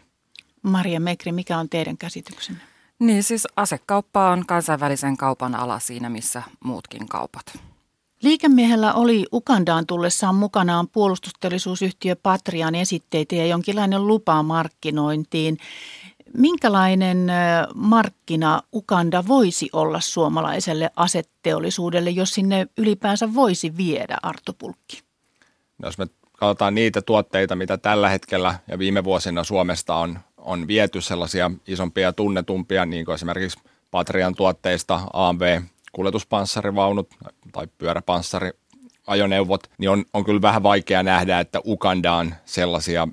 [0.62, 2.60] Maria Mekri, mikä on teidän käsityksenne?
[2.98, 7.58] Niin siis asekauppa on kansainvälisen kaupan ala siinä, missä muutkin kaupat.
[8.22, 15.58] Liikemiehellä oli Ukandaan tullessaan mukanaan puolustusteollisuusyhtiö Patrian esitteitä ja jonkinlainen lupa markkinointiin.
[16.36, 17.26] Minkälainen
[17.74, 25.02] markkina Ukanda voisi olla suomalaiselle asetteollisuudelle, jos sinne ylipäänsä voisi viedä Arto Pulkki?
[25.78, 30.66] No jos me katsotaan niitä tuotteita, mitä tällä hetkellä ja viime vuosina Suomesta on, on
[30.66, 33.58] viety sellaisia isompia ja tunnetumpia, niin kuin esimerkiksi
[33.90, 35.60] Patrian tuotteista AMV
[35.96, 37.08] kuljetuspanssarivaunut
[37.52, 43.08] tai pyöräpanssariajoneuvot, niin on, on kyllä vähän vaikea nähdä, että Ukandaan sellaisia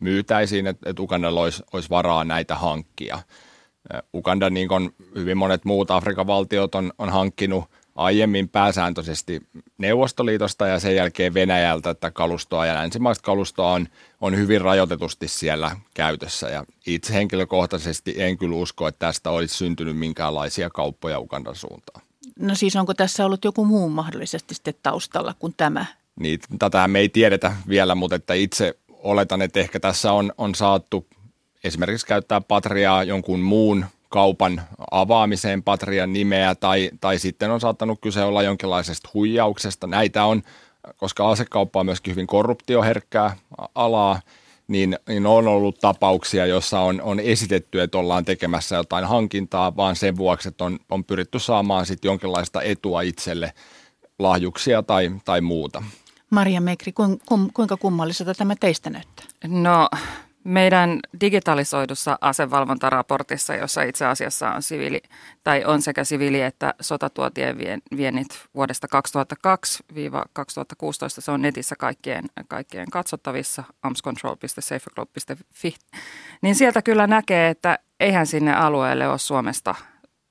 [0.00, 3.18] myytäisiin, että, että Ukandalla olisi, olisi varaa näitä hankkia.
[4.14, 9.40] Uganda, niin kuin hyvin monet muut Afrikan valtiot, on, on hankkinut aiemmin pääsääntöisesti
[9.78, 13.88] Neuvostoliitosta ja sen jälkeen Venäjältä että kalustoa ja länsimaista kalustoa on,
[14.20, 16.48] on hyvin rajoitetusti siellä käytössä.
[16.48, 22.03] Ja itse henkilökohtaisesti en kyllä usko, että tästä olisi syntynyt minkäänlaisia kauppoja Ugandan suuntaan.
[22.38, 25.86] No siis onko tässä ollut joku muu mahdollisesti sitten taustalla kuin tämä?
[26.20, 30.54] Niin, tätä me ei tiedetä vielä, mutta että itse oletan, että ehkä tässä on, on
[30.54, 31.06] saattu
[31.64, 38.22] esimerkiksi käyttää Patriaa jonkun muun kaupan avaamiseen Patrian nimeä tai, tai sitten on saattanut kyse
[38.22, 39.86] olla jonkinlaisesta huijauksesta.
[39.86, 40.42] Näitä on,
[40.96, 43.36] koska asekauppa on myöskin hyvin korruptioherkkää
[43.74, 44.20] alaa,
[44.68, 49.96] niin, niin on ollut tapauksia, joissa on, on esitetty, että ollaan tekemässä jotain hankintaa, vaan
[49.96, 53.52] sen vuoksi, että on, on pyritty saamaan sitten jonkinlaista etua itselle,
[54.18, 55.82] lahjuksia tai, tai muuta.
[56.30, 56.92] Maria Mekri,
[57.54, 59.26] kuinka kummalliselta tämä teistä näyttää?
[59.46, 59.88] No
[60.44, 65.02] meidän digitalisoidussa asevalvontaraportissa, jossa itse asiassa on, siviili,
[65.44, 67.58] tai on sekä siviili- että sotatuotien
[67.96, 68.90] viennit vuodesta 2002-2016,
[71.18, 75.74] se on netissä kaikkien, kaikkien katsottavissa, armscontrol.safeglobe.fi,
[76.42, 79.74] niin sieltä kyllä näkee, että eihän sinne alueelle ole Suomesta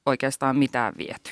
[0.06, 1.32] oikeastaan mitään viety.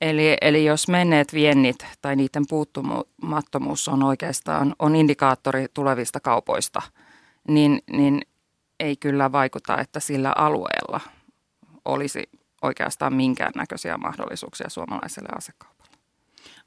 [0.00, 6.82] Eli, eli jos menneet viennit tai niiden puuttumattomuus on oikeastaan on indikaattori tulevista kaupoista–
[7.48, 8.22] niin, niin
[8.80, 11.00] ei kyllä vaikuta, että sillä alueella
[11.84, 12.22] olisi
[12.62, 15.96] oikeastaan minkäännäköisiä mahdollisuuksia suomalaiselle asekaupalle.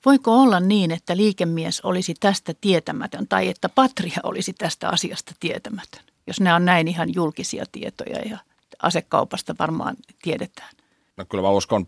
[0.06, 6.04] Voiko olla niin, että liikemies olisi tästä tietämätön tai että Patria olisi tästä asiasta tietämätön,
[6.28, 8.38] jos nämä on näin ihan julkisia tietoja ja
[8.82, 10.70] asekaupasta varmaan tiedetään?
[11.18, 11.88] No kyllä mä uskon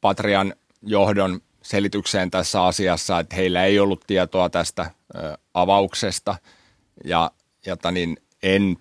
[0.00, 4.90] Patrian johdon selitykseen tässä asiassa, että heillä ei ollut tietoa tästä
[5.54, 6.36] avauksesta
[7.04, 7.30] ja
[7.66, 8.76] jota niin en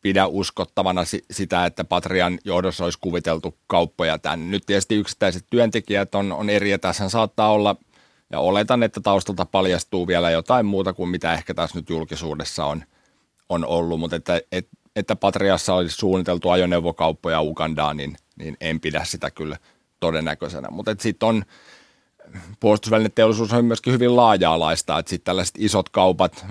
[0.00, 4.46] pidä uskottavana sitä, että Patrian johdossa olisi kuviteltu kauppoja tänne.
[4.46, 7.76] Nyt tietysti yksittäiset työntekijät on, on eri, ja tässä saattaa olla,
[8.32, 12.84] ja oletan, että taustalta paljastuu vielä jotain muuta kuin mitä ehkä tässä nyt julkisuudessa on,
[13.48, 19.04] on ollut, mutta että, et, että Patriassa olisi suunniteltu ajoneuvokauppoja Ugandaan, niin, niin en pidä
[19.04, 19.56] sitä kyllä
[20.00, 20.68] todennäköisenä.
[20.70, 21.44] Mutta sitten on
[22.60, 26.46] puolustusvälineteollisuus on myöskin hyvin laaja-alaista, että sitten tällaiset isot kaupat,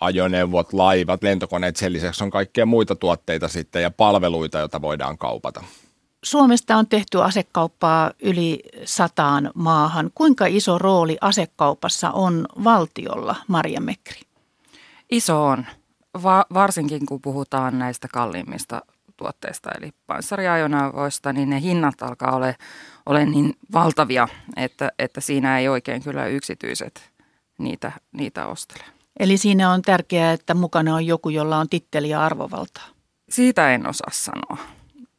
[0.00, 5.64] ajoneuvot, laivat, lentokoneet, sen lisäksi on kaikkia muita tuotteita sitten ja palveluita, joita voidaan kaupata.
[6.24, 10.10] Suomesta on tehty asekauppaa yli sataan maahan.
[10.14, 14.20] Kuinka iso rooli asekaupassa on valtiolla, Maria Mekri?
[15.10, 15.66] Iso on,
[16.22, 18.82] Va- varsinkin kun puhutaan näistä kalliimmista
[19.16, 22.56] tuotteista, eli panssariajoneuvoista, niin ne hinnat alkaa ole,
[23.06, 27.10] ole niin valtavia, että, että siinä ei oikein kyllä yksityiset
[27.58, 28.84] niitä, niitä ostele.
[29.18, 32.88] Eli siinä on tärkeää, että mukana on joku, jolla on titteli ja arvovaltaa.
[33.28, 34.66] Siitä en osaa sanoa.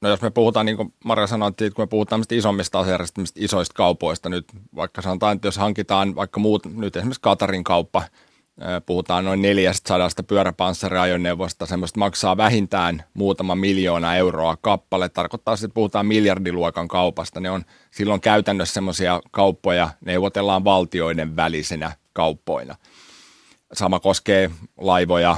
[0.02, 3.74] No jos me puhutaan, niin kuin Maria sanoi, että kun me puhutaan isommista asejärjestelmistä, isoista
[3.74, 8.02] kaupoista nyt, vaikka sanotaan, että jos hankitaan vaikka muut, nyt esimerkiksi Katarin kauppa,
[8.86, 16.88] puhutaan noin 400 pyöräpanssariajoneuvosta, semmoista maksaa vähintään muutama miljoona euroa kappale, tarkoittaa että puhutaan miljardiluokan
[16.88, 22.76] kaupasta, ne on silloin käytännössä semmoisia kauppoja, neuvotellaan valtioiden välisenä kauppoina.
[23.74, 25.38] Sama koskee laivoja,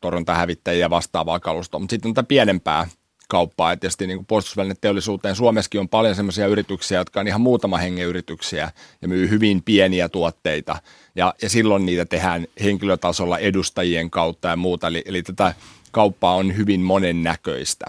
[0.00, 2.86] torjuntahävittäjiä ja vastaavaa kalustoa, mutta sitten on tätä pienempää
[3.28, 3.72] kauppaa.
[3.72, 8.70] Et tietysti niin puolustusvälineteollisuuteen Suomessakin on paljon sellaisia yrityksiä, jotka on ihan muutama hengen yrityksiä
[9.02, 10.76] ja myy hyvin pieniä tuotteita.
[11.16, 14.86] Ja, ja silloin niitä tehdään henkilötasolla edustajien kautta ja muuta.
[14.86, 15.54] Eli, eli tätä
[15.92, 17.86] kauppaa on hyvin monennäköistä.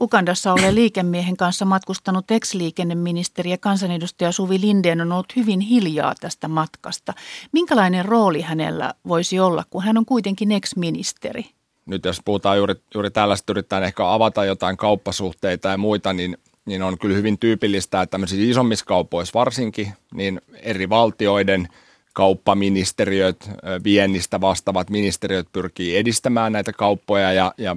[0.00, 6.48] Ukandassa olen liikemiehen kanssa matkustanut ex-liikenneministeri ja kansanedustaja Suvi Lindeen on ollut hyvin hiljaa tästä
[6.48, 7.12] matkasta.
[7.52, 11.55] Minkälainen rooli hänellä voisi olla, kun hän on kuitenkin ex-ministeri?
[11.86, 16.82] Nyt jos puhutaan juuri, juuri tällaista, yritetään ehkä avata jotain kauppasuhteita ja muita, niin, niin
[16.82, 21.68] on kyllä hyvin tyypillistä, että tämmöisissä isommissa kaupoissa varsinkin, niin eri valtioiden
[22.12, 23.50] kauppaministeriöt,
[23.84, 27.76] viennistä vastaavat ministeriöt pyrkii edistämään näitä kauppoja ja, ja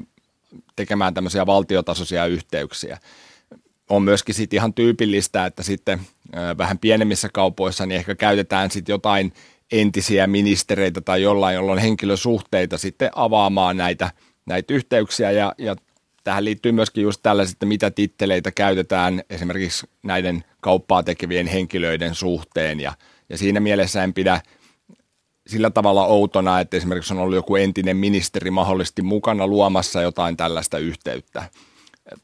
[0.76, 2.98] tekemään tämmöisiä valtiotasoisia yhteyksiä.
[3.90, 6.00] On myöskin sitten ihan tyypillistä, että sitten
[6.58, 9.34] vähän pienemmissä kaupoissa niin ehkä käytetään sitten jotain
[9.72, 14.12] entisiä ministereitä tai jollain, jolla on henkilösuhteita sitten avaamaan näitä,
[14.46, 15.76] näitä yhteyksiä ja, ja
[16.24, 22.80] tähän liittyy myöskin just tällaiset, että mitä titteleitä käytetään esimerkiksi näiden kauppaa tekevien henkilöiden suhteen
[22.80, 22.94] ja,
[23.30, 24.42] ja siinä mielessä en pidä
[25.48, 30.78] sillä tavalla outona, että esimerkiksi on ollut joku entinen ministeri mahdollisesti mukana luomassa jotain tällaista
[30.78, 31.44] yhteyttä.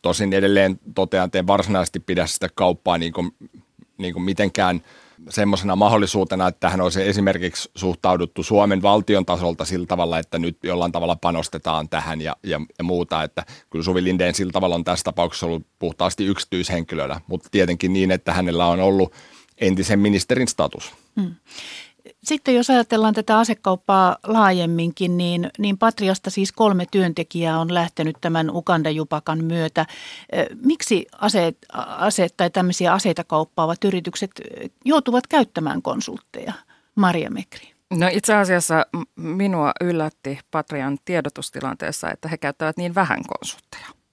[0.01, 3.31] Tosin edelleen totean, että en varsinaisesti pidä sitä kauppaa niin kuin,
[3.97, 4.81] niin kuin mitenkään–
[5.29, 10.91] semmoisena mahdollisuutena, että tähän olisi esimerkiksi suhtauduttu Suomen valtion tasolta sillä tavalla, että nyt jollain
[10.91, 13.23] tavalla panostetaan tähän ja, ja, ja muuta.
[13.23, 18.11] Että kyllä Suvi Lindeen sillä tavalla on tässä tapauksessa ollut puhtaasti yksityishenkilönä, mutta tietenkin niin,
[18.11, 19.13] että hänellä on ollut
[19.57, 20.93] entisen ministerin status.
[21.21, 21.35] Hmm.
[22.23, 28.49] Sitten jos ajatellaan tätä asekauppaa laajemminkin, niin, niin Patriasta siis kolme työntekijää on lähtenyt tämän
[28.49, 29.85] Uganda-jupakan myötä.
[30.63, 31.57] Miksi aseet,
[31.97, 34.31] aseet tai tämmöisiä aseita kauppaavat yritykset
[34.85, 36.53] joutuvat käyttämään konsultteja?
[36.95, 37.73] Maria Mekri.
[37.93, 44.04] No itse asiassa minua yllätti Patrian tiedotustilanteessa, että he käyttävät niin vähän konsultteja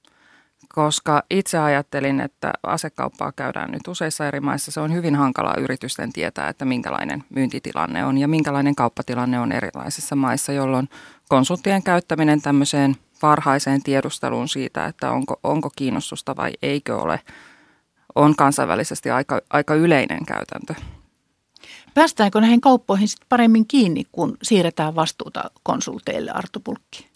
[0.74, 4.70] koska itse ajattelin, että asekauppaa käydään nyt useissa eri maissa.
[4.70, 10.16] Se on hyvin hankalaa yritysten tietää, että minkälainen myyntitilanne on ja minkälainen kauppatilanne on erilaisissa
[10.16, 10.88] maissa, jolloin
[11.28, 17.20] konsulttien käyttäminen tämmöiseen varhaiseen tiedusteluun siitä, että onko, onko kiinnostusta vai eikö ole,
[18.14, 20.74] on kansainvälisesti aika, aika yleinen käytäntö.
[21.94, 27.11] Päästäänkö näihin kauppoihin sitten paremmin kiinni, kun siirretään vastuuta konsulteille, Arto Pulkki?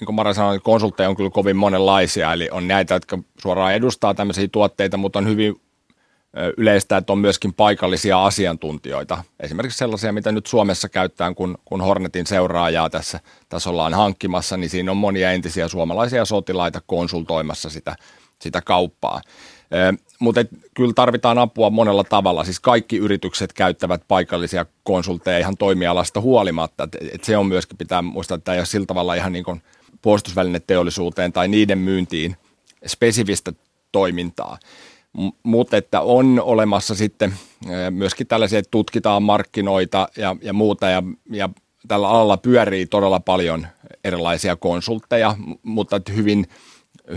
[0.00, 4.14] Niin kuin Mara sanoi, konsultteja on kyllä kovin monenlaisia, eli on näitä, jotka suoraan edustaa
[4.14, 5.60] tämmöisiä tuotteita, mutta on hyvin
[6.56, 9.24] yleistä, että on myöskin paikallisia asiantuntijoita.
[9.40, 14.70] Esimerkiksi sellaisia, mitä nyt Suomessa käyttää, kun, kun Hornetin seuraajaa tässä, tässä ollaan hankkimassa, niin
[14.70, 17.96] siinä on monia entisiä suomalaisia sotilaita konsultoimassa sitä,
[18.42, 19.20] sitä kauppaa.
[20.18, 20.40] mutta
[20.74, 22.44] kyllä tarvitaan apua monella tavalla.
[22.44, 26.84] Siis kaikki yritykset käyttävät paikallisia konsultteja ihan toimialasta huolimatta.
[26.84, 29.44] Et, et se on myöskin pitää muistaa, että tämä ei ole sillä tavalla ihan niin
[29.44, 29.62] kuin–
[30.06, 32.36] puolustusvälineteollisuuteen tai niiden myyntiin
[32.86, 33.52] spesifistä
[33.92, 34.58] toimintaa.
[35.42, 37.34] Mutta että on olemassa sitten
[37.90, 41.48] myöskin tällaisia, että tutkitaan markkinoita ja, ja muuta ja, ja
[41.88, 43.66] tällä alalla pyörii todella paljon
[44.04, 46.46] erilaisia konsultteja, mutta hyvin,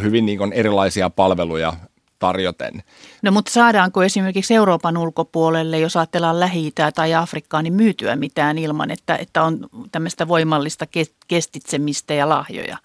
[0.02, 1.74] hyvin niin erilaisia palveluja
[2.20, 2.84] tarjoten.
[3.22, 8.92] No mutta saadaanko esimerkiksi Euroopan ulkopuolelle, jos ajatellaan lähi tai Afrikkaa, niin myytyä mitään ilman,
[8.92, 10.86] että, että on tämmöistä voimallista
[11.28, 12.78] kestitsemistä ja lahjoja,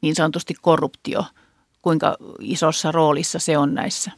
[0.00, 1.24] niin sanotusti korruptio,
[1.82, 4.10] kuinka isossa roolissa se on näissä?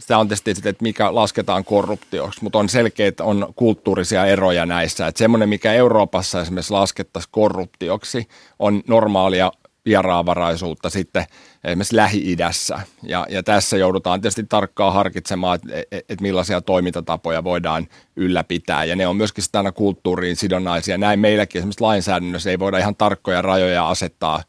[0.00, 5.06] Sitä on tietysti, että mikä lasketaan korruptioksi, mutta on selkeä, että on kulttuurisia eroja näissä.
[5.06, 9.52] Että semmoinen, mikä Euroopassa esimerkiksi laskettaisiin korruptioksi, on normaalia
[9.86, 11.24] vieraanvaraisuutta sitten
[11.64, 12.80] esimerkiksi Lähi-idässä.
[13.02, 18.84] Ja, ja tässä joudutaan tietysti tarkkaan harkitsemaan, että et, et millaisia toimintatapoja voidaan ylläpitää.
[18.84, 20.98] Ja ne on myöskin aina kulttuuriin sidonnaisia.
[20.98, 24.42] Näin meilläkin esimerkiksi lainsäädännössä ei voida ihan tarkkoja rajoja asettaa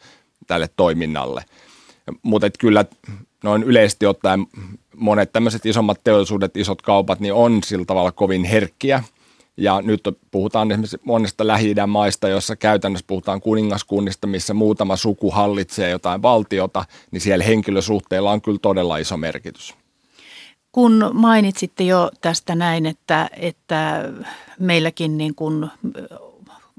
[0.48, 1.44] tälle toiminnalle.
[2.22, 2.86] Mutta kyllä
[3.44, 4.48] noin yleisesti ottaen
[4.96, 9.04] monet tämmöiset isommat teollisuudet, isot kaupat, niin on sillä tavalla kovin herkkiä–
[9.58, 15.90] ja nyt puhutaan esimerkiksi monesta lähi maista, jossa käytännössä puhutaan kuningaskunnista, missä muutama suku hallitsee
[15.90, 19.76] jotain valtiota, niin siellä henkilösuhteilla on kyllä todella iso merkitys.
[20.72, 24.10] Kun mainitsitte jo tästä näin, että, että
[24.60, 25.70] meilläkin niin kuin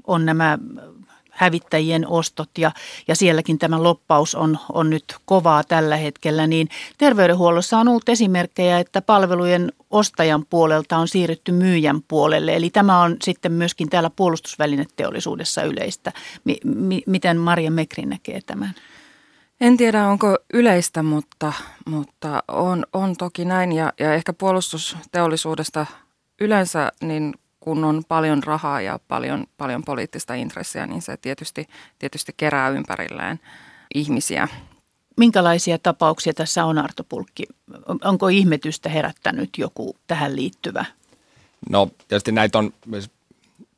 [0.07, 0.57] on nämä
[1.37, 2.71] hävittäjien ostot ja,
[3.07, 8.79] ja sielläkin tämä loppaus on, on nyt kovaa tällä hetkellä, niin terveydenhuollossa on ollut esimerkkejä,
[8.79, 12.55] että palvelujen ostajan puolelta on siirrytty myyjän puolelle.
[12.55, 16.11] Eli tämä on sitten myöskin täällä puolustusvälineteollisuudessa yleistä.
[16.43, 18.73] Mi- mi- miten Maria Mekrin näkee tämän?
[19.61, 21.53] En tiedä, onko yleistä, mutta,
[21.85, 23.71] mutta on, on toki näin.
[23.71, 25.85] Ja, ja ehkä puolustusteollisuudesta
[26.39, 27.33] yleensä, niin
[27.67, 31.67] kun on paljon rahaa ja paljon, paljon poliittista intressiä, niin se tietysti,
[31.99, 33.39] tietysti kerää ympärilleen
[33.95, 34.47] ihmisiä.
[35.17, 37.43] Minkälaisia tapauksia tässä on, Arto Pulkki?
[38.03, 40.85] Onko ihmetystä herättänyt joku tähän liittyvä?
[41.69, 42.73] No tietysti näitä on,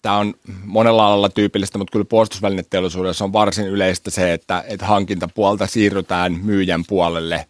[0.02, 0.34] tämä on
[0.66, 6.84] monella alalla tyypillistä, mutta kyllä puolustusvälineteollisuudessa on varsin yleistä se, että, että hankintapuolta siirrytään myyjän
[6.88, 7.46] puolelle.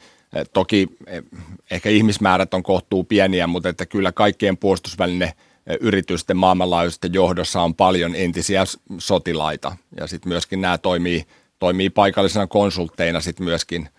[0.53, 1.23] Toki eh,
[1.71, 5.33] ehkä ihmismäärät on kohtuu pieniä, mutta että kyllä kaikkien puolustusväline
[5.81, 8.63] yritysten maailmanlaajuisten johdossa on paljon entisiä
[8.97, 11.25] sotilaita ja sitten myöskin nämä toimii,
[11.59, 13.89] toimii paikallisena konsultteina sitten myöskin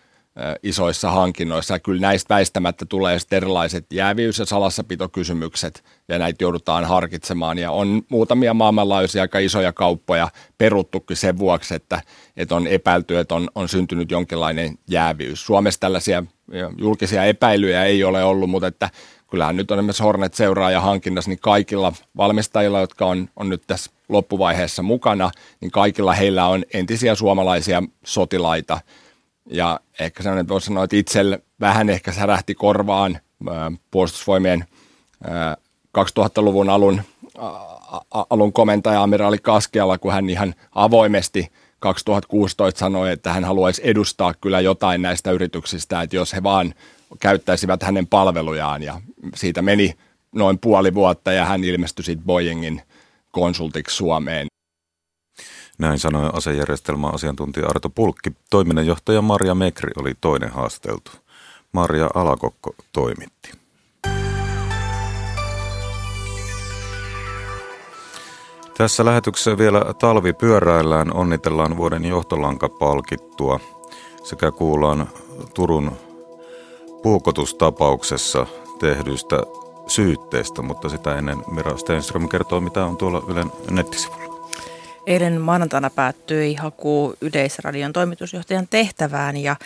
[0.63, 1.75] isoissa hankinnoissa.
[1.75, 7.59] Ja kyllä näistä väistämättä tulee sitten erilaiset jääviys- ja salassapitokysymykset ja näitä joudutaan harkitsemaan.
[7.59, 10.29] Ja on muutamia maailmanlaajuisia aika isoja kauppoja
[10.59, 12.03] peruttukin sen vuoksi, että,
[12.37, 15.47] että on epäilty, että on, on syntynyt jonkinlainen jääviys.
[15.47, 16.25] Suomessa tällaisia
[16.79, 18.91] julkisia epäilyjä ei ole ollut, mutta että
[19.31, 23.91] kyllähän nyt on esimerkiksi Hornet seuraaja hankinnassa, niin kaikilla valmistajilla, jotka on, on nyt tässä
[24.09, 28.81] loppuvaiheessa mukana, niin kaikilla heillä on entisiä suomalaisia sotilaita.
[29.47, 33.19] Ja ehkä sellainen, että voisi sanoa, että itselle vähän ehkä särähti korvaan
[33.91, 34.65] puolustusvoimien
[35.99, 37.03] 2000-luvun alun,
[38.31, 44.61] alun komentaja Amiraali Kaskiala, kun hän ihan avoimesti 2016 sanoi, että hän haluaisi edustaa kyllä
[44.61, 46.75] jotain näistä yrityksistä, että jos he vaan
[47.21, 49.01] käyttäisivät hänen palvelujaan ja
[49.35, 49.95] siitä meni
[50.35, 52.83] noin puoli vuotta ja hän ilmestyi sitten Boeingin
[53.31, 54.47] konsultiksi Suomeen.
[55.79, 58.33] Näin sanoi asejärjestelmä asiantuntija Arto Pulkki.
[58.51, 61.11] Toiminnanjohtaja Maria Mekri oli toinen haasteltu.
[61.73, 63.53] Maria Alakokko toimitti.
[68.77, 73.61] Tässä lähetyksessä vielä talvi pyöräillään, onnitellaan vuoden johtolankapalkittua
[74.25, 75.09] sekä kuullaan
[75.55, 75.93] Turun
[77.03, 78.47] puukotustapauksessa
[78.81, 79.37] tehdyistä
[79.87, 84.51] syytteistä, mutta sitä ennen Mira Stenström kertoo, mitä on tuolla Ylen nettisivulla.
[85.07, 89.57] Eilen maanantaina päättyi haku Yleisradion toimitusjohtajan tehtävään ja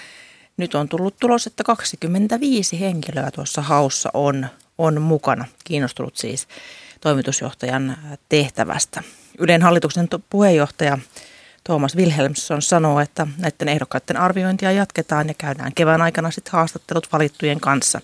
[0.56, 4.46] nyt on tullut tulos, että 25 henkilöä tuossa haussa on,
[4.78, 6.48] on mukana, kiinnostunut siis
[7.00, 7.96] toimitusjohtajan
[8.28, 9.02] tehtävästä.
[9.38, 10.98] Ylen hallituksen puheenjohtaja
[11.64, 17.60] Thomas Wilhelmsson sanoo, että näiden ehdokkaiden arviointia jatketaan ja käydään kevään aikana sitten haastattelut valittujen
[17.60, 18.00] kanssa.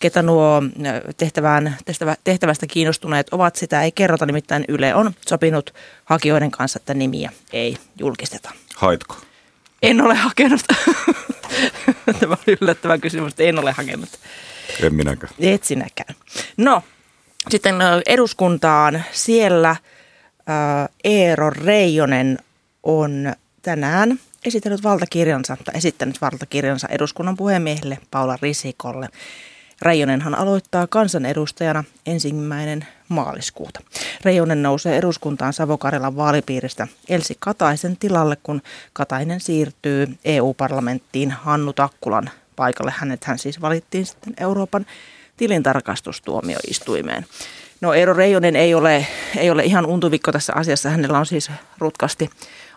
[0.00, 0.62] Ketä nuo
[1.16, 1.76] tehtävään,
[2.24, 7.76] tehtävästä kiinnostuneet ovat, sitä ei kerrota, nimittäin Yle on sopinut hakijoiden kanssa, että nimiä ei
[7.98, 8.50] julkisteta.
[8.76, 9.16] Haitko?
[9.82, 10.60] En ole hakenut.
[12.20, 14.08] Tämä on yllättävä kysymys, että en ole hakenut.
[14.82, 15.32] En minäkään.
[15.38, 16.14] Et sinäkään.
[16.56, 16.82] No,
[17.50, 17.74] sitten
[18.06, 19.76] eduskuntaan siellä
[21.04, 22.38] Eero Reijonen
[22.82, 29.08] on tänään esitellyt valtakirjansa tai esittänyt valtakirjansa eduskunnan puhemiehelle Paula Risikolle.
[29.82, 33.80] Reijonenhan aloittaa kansanedustajana ensimmäinen maaliskuuta.
[34.24, 38.62] Reijonen nousee eduskuntaan Savokarelan vaalipiiristä Elsi Kataisen tilalle, kun
[38.92, 42.92] Katainen siirtyy EU-parlamenttiin Hannu Takkulan paikalle.
[42.96, 44.86] Hänet hän siis valittiin sitten Euroopan
[45.36, 47.26] tilintarkastustuomioistuimeen.
[47.80, 50.90] No Eero Reijonen ei ole, ei ole ihan untuvikko tässä asiassa.
[50.90, 52.30] Hänellä on siis rutkasti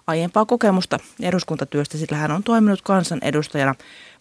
[0.08, 3.76] aiempaa kokemusta eduskuntatyöstä, sillä hän on toiminut kansanedustajana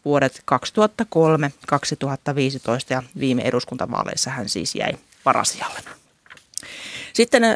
[0.04, 4.92] vuodet 2003, 2015 ja viime eduskuntavaaleissa hän siis jäi
[5.24, 5.80] varasijalle.
[7.12, 7.52] Sitten äh,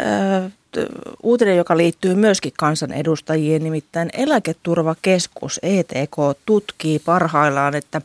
[1.23, 6.17] uutinen, joka liittyy myöskin kansanedustajien, nimittäin Eläketurvakeskus ETK
[6.47, 8.01] tutkii parhaillaan, että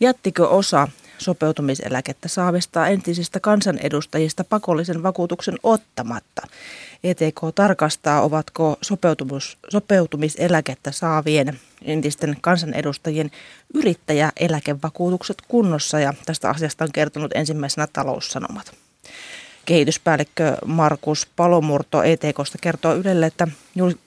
[0.00, 0.88] jättikö osa
[1.22, 6.46] sopeutumiseläkettä saavista entisistä kansanedustajista pakollisen vakuutuksen ottamatta.
[7.04, 13.30] ETK tarkastaa, ovatko sopeutumis, sopeutumiseläkettä saavien entisten kansanedustajien
[13.74, 18.72] yrittäjäeläkevakuutukset kunnossa ja tästä asiasta on kertonut ensimmäisenä taloussanomat.
[19.64, 23.48] Kehityspäällikkö Markus Palomurto ETKsta kertoo Ylelle, että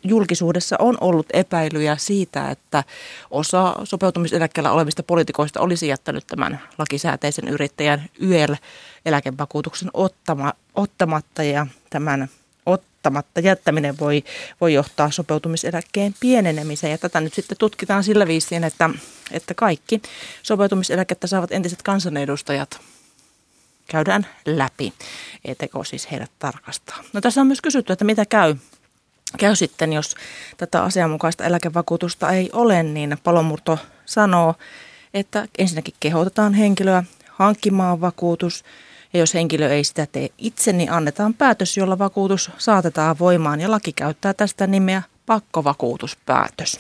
[0.04, 2.84] julkisuudessa on ollut epäilyjä siitä, että
[3.32, 12.30] osa sopeutumiseläkkeellä olevista poliitikoista olisi jättänyt tämän lakisääteisen yrittäjän YEL-eläkevakuutuksen ottama, ottamatta ja tämän
[12.66, 14.24] ottamatta jättäminen voi,
[14.62, 16.92] voi johtaa sopeutumiseläkkeen pienenemiseen.
[16.92, 18.90] Ja tätä nyt sitten tutkitaan sillä viisiin, että,
[19.32, 20.02] että kaikki
[20.44, 22.80] sopeutumiseläkettä saavat entiset kansanedustajat
[23.88, 24.94] käydään läpi.
[25.46, 26.98] ETK siis heidät tarkastaa.
[27.14, 28.56] No tässä on myös kysytty, että mitä käy
[29.38, 30.16] käy sitten, jos
[30.58, 34.56] tätä asianmukaista eläkevakuutusta ei ole, niin palomurto sanoo,
[35.14, 38.64] että ensinnäkin kehotetaan henkilöä hankkimaan vakuutus.
[39.14, 43.62] Ja jos henkilö ei sitä tee itse, niin annetaan päätös, jolla vakuutus saatetaan voimaan.
[43.62, 46.80] Ja laki käyttää tästä nimeä pakkovakuutuspäätös.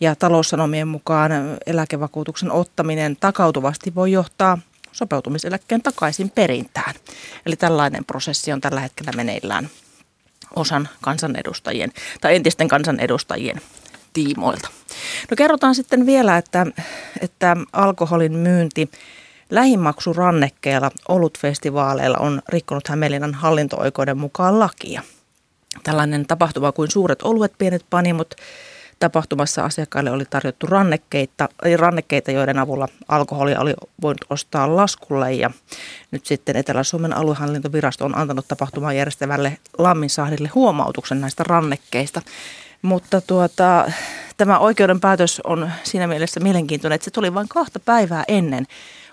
[0.00, 1.32] Ja taloussanomien mukaan
[1.66, 4.58] eläkevakuutuksen ottaminen takautuvasti voi johtaa
[4.94, 6.94] sopeutumiseläkkeen takaisin perintään.
[7.46, 9.68] Eli tällainen prosessi on tällä hetkellä meneillään
[10.56, 13.60] osan kansanedustajien tai entisten kansanedustajien
[14.12, 14.68] tiimoilta.
[15.30, 16.66] No kerrotaan sitten vielä, että,
[17.20, 18.90] että alkoholin myynti
[19.50, 25.02] lähimaksurannekkeella olutfestivaaleilla on rikkonut Hämeenlinnan hallinto-oikeuden mukaan lakia.
[25.82, 28.34] Tällainen tapahtuma kuin suuret oluet, pienet panimot,
[29.04, 35.32] Tapahtumassa asiakkaille oli tarjottu rannekkeita, rannekkeita, joiden avulla alkoholia oli voinut ostaa laskulle.
[35.32, 35.50] Ja
[36.10, 42.22] nyt sitten Etelä-Suomen aluehallintovirasto on antanut tapahtumaan järjestävälle Lamminsahdille huomautuksen näistä rannekkeista.
[42.82, 43.90] Mutta tuota,
[44.36, 48.66] tämä oikeuden päätös on siinä mielessä mielenkiintoinen, että se tuli vain kahta päivää ennen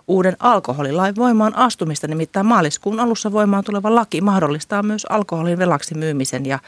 [0.07, 2.07] uuden alkoholilain voimaan astumista.
[2.07, 6.59] Nimittäin maaliskuun alussa voimaan tuleva laki mahdollistaa myös alkoholin velaksi myymisen ja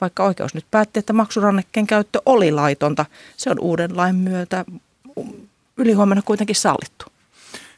[0.00, 4.64] vaikka oikeus nyt päätti, että maksurannekkeen käyttö oli laitonta, se on uuden lain myötä
[5.76, 7.04] ylihuomenna kuitenkin sallittu.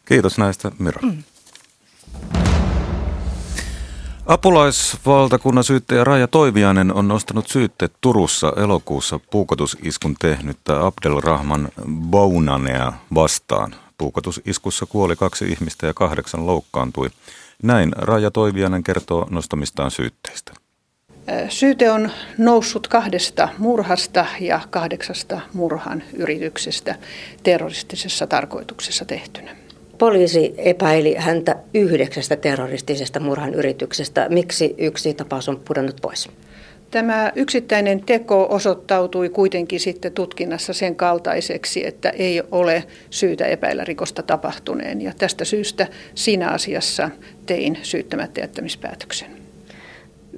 [0.04, 1.00] Kiitos näistä, Mira.
[1.02, 1.22] Mm.
[4.26, 11.68] Apulaisvaltakunnan syyttäjä Raija Toiviainen on nostanut syytteet Turussa elokuussa puukotusiskun tehnyttä Abdelrahman
[12.10, 13.74] Bounanea vastaan.
[13.98, 17.10] Puukotusiskussa kuoli kaksi ihmistä ja kahdeksan loukkaantui.
[17.62, 20.52] Näin Raija Toiviainen kertoo nostamistaan syytteistä.
[21.48, 26.94] Syyte on noussut kahdesta murhasta ja kahdeksasta murhan yrityksestä
[27.42, 29.56] terroristisessa tarkoituksessa tehtynä.
[29.98, 34.26] Poliisi epäili häntä yhdeksästä terroristisesta murhan yrityksestä.
[34.28, 36.28] Miksi yksi tapaus on pudonnut pois?
[36.90, 44.22] Tämä yksittäinen teko osoittautui kuitenkin sitten tutkinnassa sen kaltaiseksi, että ei ole syytä epäillä rikosta
[44.22, 45.00] tapahtuneen.
[45.02, 47.10] Ja tästä syystä siinä asiassa
[47.46, 49.41] tein syyttämättä jättämispäätöksen.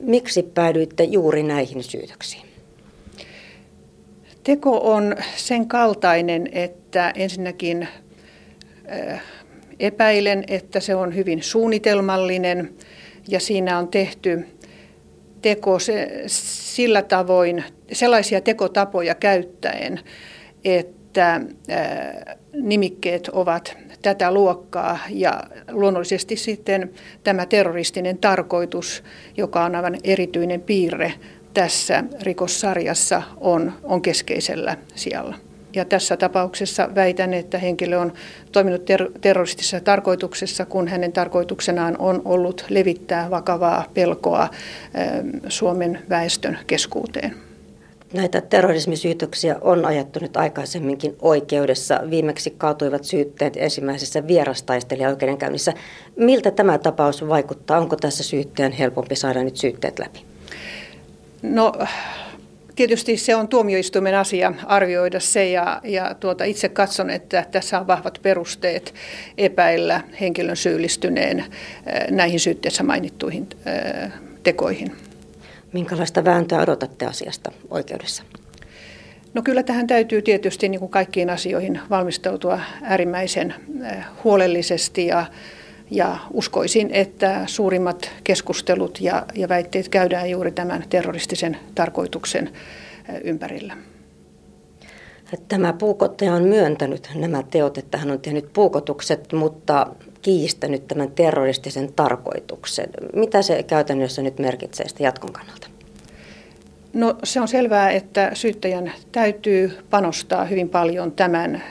[0.00, 2.46] Miksi päädyitte juuri näihin syytöksiin?
[4.44, 7.88] Teko on sen kaltainen, että ensinnäkin
[8.92, 9.22] äh,
[9.80, 12.74] epäilen, että se on hyvin suunnitelmallinen
[13.28, 14.46] ja siinä on tehty
[15.42, 20.00] teko se, sillä tavoin, sellaisia tekotapoja käyttäen,
[20.64, 21.40] että
[21.70, 26.90] äh, nimikkeet ovat tätä luokkaa ja luonnollisesti sitten
[27.24, 29.04] tämä terroristinen tarkoitus,
[29.36, 31.12] joka on aivan erityinen piirre
[31.54, 35.36] tässä rikossarjassa, on, on keskeisellä sijalla.
[35.74, 38.12] Ja tässä tapauksessa väitän, että henkilö on
[38.52, 44.48] toiminut ter- terroristisessa tarkoituksessa, kun hänen tarkoituksenaan on ollut levittää vakavaa pelkoa
[45.48, 47.34] Suomen väestön keskuuteen.
[48.14, 52.00] Näitä terrorismisyytöksiä on ajattu nyt aikaisemminkin oikeudessa.
[52.10, 55.72] Viimeksi kaatuivat syytteet ensimmäisessä vierastaistelijaoikeudenkäynnissä.
[56.16, 57.78] Miltä tämä tapaus vaikuttaa?
[57.78, 60.24] Onko tässä syytteen helpompi saada nyt syytteet läpi?
[61.42, 61.72] No
[62.76, 67.86] tietysti se on tuomioistuimen asia arvioida se ja, ja tuota, itse katson, että tässä on
[67.86, 68.94] vahvat perusteet
[69.38, 71.44] epäillä henkilön syyllistyneen
[72.10, 73.48] näihin syytteessä mainittuihin
[74.42, 74.92] tekoihin.
[75.74, 78.22] Minkälaista vääntöä odotatte asiasta oikeudessa?
[79.34, 83.54] No kyllä tähän täytyy tietysti niin kuin kaikkiin asioihin valmistautua äärimmäisen
[83.84, 85.26] eh, huolellisesti ja,
[85.90, 92.46] ja uskoisin, että suurimmat keskustelut ja, ja väitteet käydään juuri tämän terroristisen tarkoituksen
[93.08, 93.76] eh, ympärillä.
[95.48, 99.86] Tämä puukottaja on myöntänyt nämä teot, että hän on tehnyt puukotukset, mutta
[100.24, 102.86] kiistänyt tämän terroristisen tarkoituksen.
[103.14, 105.66] Mitä se käytännössä nyt merkitsee sitä jatkon kannalta?
[106.92, 111.62] No se on selvää, että syyttäjän täytyy panostaa hyvin paljon tämän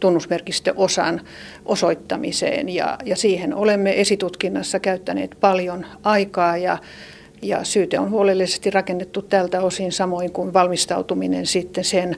[0.00, 1.20] tunnusmerkistöosan
[1.64, 6.78] osoittamiseen ja, ja siihen olemme esitutkinnassa käyttäneet paljon aikaa ja
[7.42, 12.16] Ja syyte on huolellisesti rakennettu tältä osin samoin kuin valmistautuminen sitten sen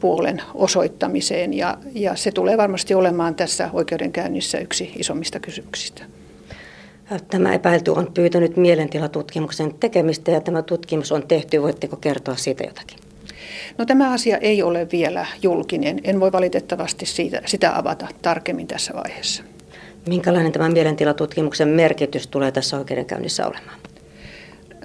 [0.00, 1.54] puolen osoittamiseen.
[1.54, 6.04] Ja, ja se tulee varmasti olemaan tässä oikeudenkäynnissä yksi isommista kysymyksistä.
[7.30, 11.62] Tämä epäilty on pyytänyt mielentilatutkimuksen tekemistä ja tämä tutkimus on tehty.
[11.62, 12.98] Voitteko kertoa siitä jotakin?
[13.78, 16.00] No tämä asia ei ole vielä julkinen.
[16.04, 19.42] En voi valitettavasti siitä, sitä avata tarkemmin tässä vaiheessa.
[20.08, 23.78] Minkälainen tämä mielentilatutkimuksen merkitys tulee tässä oikeudenkäynnissä olemaan?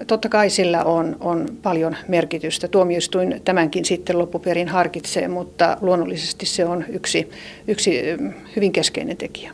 [0.06, 2.68] Totta kai sillä on, on paljon merkitystä.
[2.68, 7.30] Tuomioistuin tämänkin sitten loppuperin harkitsee, mutta luonnollisesti se on yksi,
[7.68, 8.02] yksi
[8.56, 9.52] hyvin keskeinen tekijä.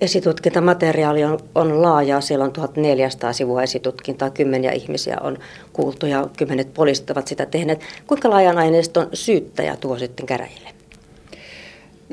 [0.00, 2.20] Esitutkintamateriaali on, on laajaa.
[2.20, 5.38] Siellä on 1400 sivua esitutkintaa, kymmeniä ihmisiä on
[5.72, 7.80] kuultu ja kymmenet poliisit ovat sitä tehneet.
[8.06, 10.73] Kuinka laajan aineiston syyttäjä tuo sitten käräjille?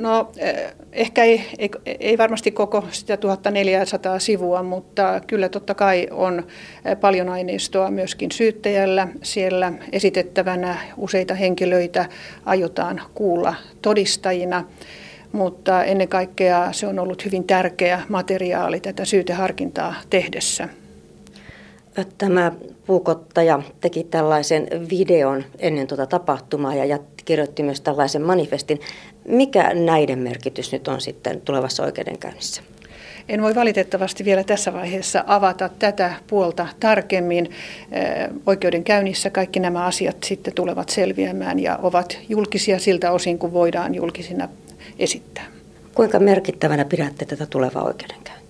[0.02, 6.08] No eh, ehkä ei, ei, ei varmasti koko sitä 1400 sivua, mutta kyllä totta kai
[6.12, 6.48] on
[6.86, 9.08] eh, paljon aineistoa myöskin syyttäjällä.
[9.24, 12.06] Siellä esitettävänä useita henkilöitä
[12.46, 14.64] aiotaan kuulla todistajina
[15.32, 20.70] mutta ennen kaikkea se on ollut hyvin tärkeä materiaali tätä syyteharkintaa tehdessä.
[22.18, 22.52] Tämä
[22.92, 28.80] puukottaja teki tällaisen videon ennen tuota tapahtumaa ja kirjoitti myös tällaisen manifestin.
[29.28, 32.62] Mikä näiden merkitys nyt on sitten tulevassa oikeudenkäynnissä?
[33.30, 37.52] En voi valitettavasti vielä tässä vaiheessa avata tätä puolta tarkemmin.
[38.46, 44.50] Oikeudenkäynnissä kaikki nämä asiat sitten tulevat selviämään ja ovat julkisia siltä osin, kun voidaan julkisina
[45.00, 45.46] esittää.
[45.96, 48.41] Kuinka merkittävänä pidätte tätä tulevaa oikeudenkäyntiä?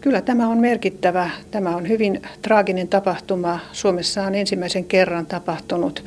[0.00, 1.30] Kyllä tämä on merkittävä.
[1.50, 3.58] Tämä on hyvin traaginen tapahtuma.
[3.72, 6.04] Suomessa on ensimmäisen kerran tapahtunut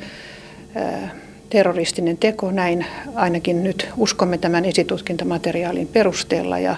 [1.50, 6.58] terroristinen teko, näin ainakin nyt uskomme tämän esitutkintamateriaalin perusteella.
[6.58, 6.76] Ja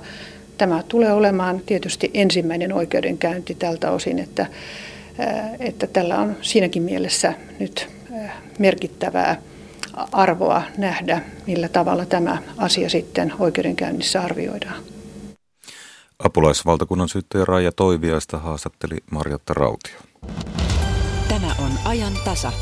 [0.59, 4.47] tämä tulee olemaan tietysti ensimmäinen oikeudenkäynti tältä osin, että,
[5.61, 7.89] että tällä on siinäkin mielessä nyt
[8.59, 9.43] merkittävää
[10.13, 14.96] arvoa nähdä, millä tavalla tämä asia sitten oikeudenkäynnissä arvioidaan.
[16.25, 19.97] Apulaisvaltakunnan syyttäjä Raija Toiviaista haastatteli Marjatta Rautio.
[21.29, 22.53] Tämä on ajan tasa.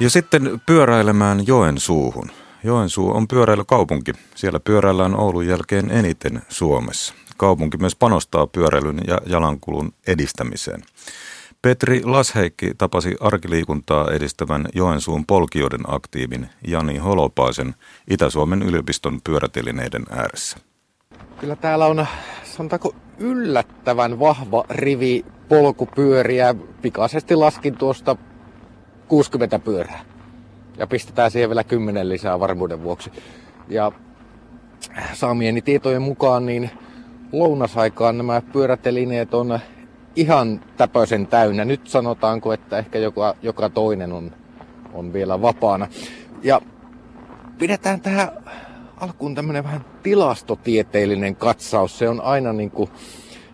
[0.00, 2.30] Ja sitten pyöräilemään Joensuuhun.
[2.64, 4.12] Joensuu on pyöräilykaupunki.
[4.34, 7.14] Siellä pyöräillään Oulun jälkeen eniten Suomessa.
[7.36, 10.82] Kaupunki myös panostaa pyöräilyn ja jalankulun edistämiseen.
[11.62, 17.74] Petri Lasheikki tapasi arkiliikuntaa edistävän Joensuun polkijoiden aktiivin Jani Holopaisen
[18.10, 20.69] Itä-Suomen yliopiston pyörätelineiden ääressä.
[21.40, 22.06] Kyllä täällä on,
[22.44, 26.54] sanotaanko, yllättävän vahva rivi polkupyöriä.
[26.82, 28.16] Pikaisesti laskin tuosta
[29.08, 30.00] 60 pyörää.
[30.76, 33.12] Ja pistetään siihen vielä 10 lisää varmuuden vuoksi.
[33.68, 33.92] Ja
[35.12, 36.70] saamieni tietojen mukaan niin
[37.32, 39.58] lounasaikaan nämä pyörätelineet on
[40.16, 41.64] ihan täpöisen täynnä.
[41.64, 44.30] Nyt sanotaanko, että ehkä joka, joka toinen on,
[44.92, 45.88] on vielä vapaana.
[46.42, 46.60] Ja
[47.58, 48.28] pidetään tähän
[49.00, 51.98] alkuun tämmöinen vähän tilastotieteellinen katsaus.
[51.98, 52.90] Se on aina niin kuin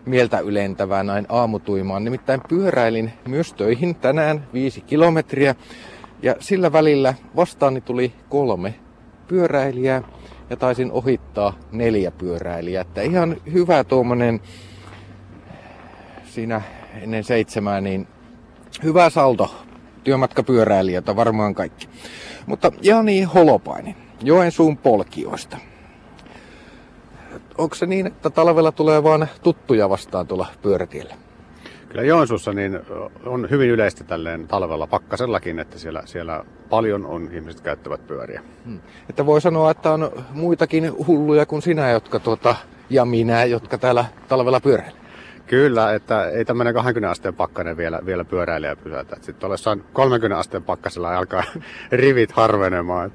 [0.05, 2.03] mieltä ylentävää näin aamutuimaan.
[2.03, 5.55] Nimittäin pyöräilin myös töihin tänään viisi kilometriä
[6.21, 8.75] ja sillä välillä vastaani tuli kolme
[9.27, 10.01] pyöräilijää
[10.49, 12.81] ja taisin ohittaa neljä pyöräilijää.
[12.81, 14.39] Että ihan hyvä tuommoinen
[16.25, 16.61] siinä
[17.01, 18.07] ennen seitsemää, niin
[18.83, 19.55] hyvä salto
[20.03, 21.89] työmatkapyöräilijöitä varmaan kaikki.
[22.45, 25.57] Mutta Jani Holopainen, Joensuun polkioista.
[27.57, 31.15] Onko se niin, että talvella tulee vain tuttuja vastaan tuolla pyörätiellä?
[31.89, 32.79] Kyllä Joensuussa niin
[33.25, 38.41] on hyvin yleistä tälleen talvella pakkasellakin, että siellä, siellä paljon on ihmiset käyttävät pyöriä.
[38.65, 38.79] Hmm.
[39.09, 42.55] Että voi sanoa, että on muitakin hulluja kuin sinä, jotka tuota,
[42.89, 45.07] ja minä, jotka täällä talvella pyöräilevät.
[45.47, 49.17] Kyllä, että ei tämmöinen 20 asteen pakkanen vielä, vielä pyöräilijä pysäytä.
[49.21, 51.43] Sitten olessaan 30 asteen pakkasella alkaa
[51.91, 53.11] rivit harvenemaan.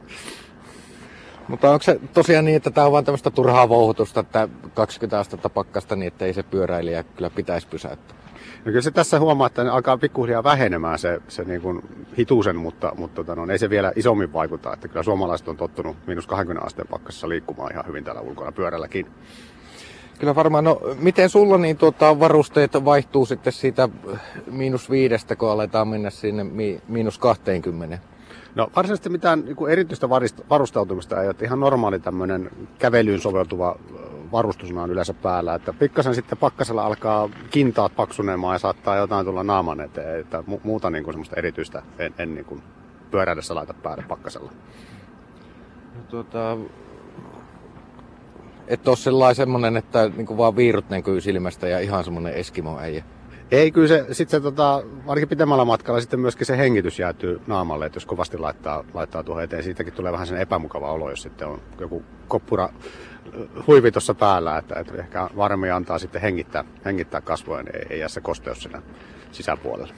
[1.49, 5.49] Mutta onko se tosiaan niin, että tämä on vain tämmöistä turhaa vouhutusta, että 20 astetta
[5.49, 8.17] pakkasta, niin että ei se pyöräilijä kyllä pitäisi pysäyttää?
[8.65, 11.83] No kyllä se tässä huomaa, että ne alkaa pikkuhiljaa vähenemään se, se niin kuin
[12.19, 14.73] hitusen, mutta, mutta tota, no, ei se vielä isommin vaikuta.
[14.73, 19.07] Että kyllä suomalaiset on tottunut miinus 20 asteen pakkassa liikkumaan ihan hyvin täällä ulkona pyörälläkin.
[20.19, 20.65] Kyllä varmaan.
[20.65, 23.89] No, miten sulla niin tuota, varusteet vaihtuu sitten siitä
[24.51, 27.99] miinus viidestä, kun aletaan mennä sinne mi, miinus 20?
[28.55, 30.09] No varsinaisesti mitään niin erityistä
[30.51, 31.35] varustautumista ei ole.
[31.43, 33.77] Ihan normaali tämmöinen kävelyyn soveltuva
[34.33, 35.55] varustus on yleensä päällä.
[35.55, 40.21] Että pikkasen sitten pakkasella alkaa kintaat paksunemaan ja saattaa jotain tulla naaman eteen.
[40.21, 42.63] Että mu- muuta niin kuin semmoista erityistä en, en niin kuin
[43.11, 44.53] pyöräidessä laita päälle pakkasella.
[45.95, 46.57] No, tuota,
[48.69, 53.05] et ole sellainen että niin vaan viirut näkyy silmästä ja ihan semmoinen eskimo äijä.
[53.53, 57.87] Ei, kyllä se, sit se tota, ainakin pitemmällä matkalla sitten myöskin se hengitys jäätyy naamalle,
[57.87, 61.49] että jos kovasti laittaa, laittaa tuohon eteen, siitäkin tulee vähän sen epämukava olo, jos sitten
[61.49, 62.69] on joku koppura
[63.67, 67.99] huivi tuossa päällä, että, että ehkä varmemmin antaa sitten hengittää, hengittää kasvoja, niin ei, ei
[67.99, 68.83] jää se kosteus siinä
[69.33, 69.95] sisäpuolella.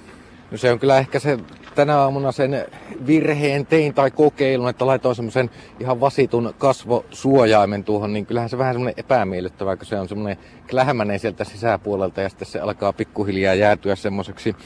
[0.50, 1.38] No se on kyllä ehkä se
[1.74, 2.66] tänä aamuna sen
[3.06, 5.50] virheen tein tai kokeilun, että laitoin semmoisen
[5.80, 10.38] ihan vasitun kasvosuojaimen tuohon, niin kyllähän se vähän semmoinen epämiellyttävä, kun se on semmoinen
[10.70, 14.56] klähmäinen sieltä sisäpuolelta ja sitten se alkaa pikkuhiljaa jäätyä semmoiseksi,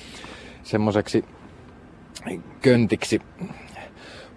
[0.62, 1.24] semmoiseksi
[2.62, 3.22] köntiksi.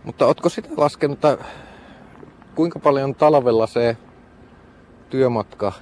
[0.04, 1.46] Mutta ootko sitä laskenut, että
[2.56, 3.98] kuinka paljon talvella se
[5.10, 5.74] työmatka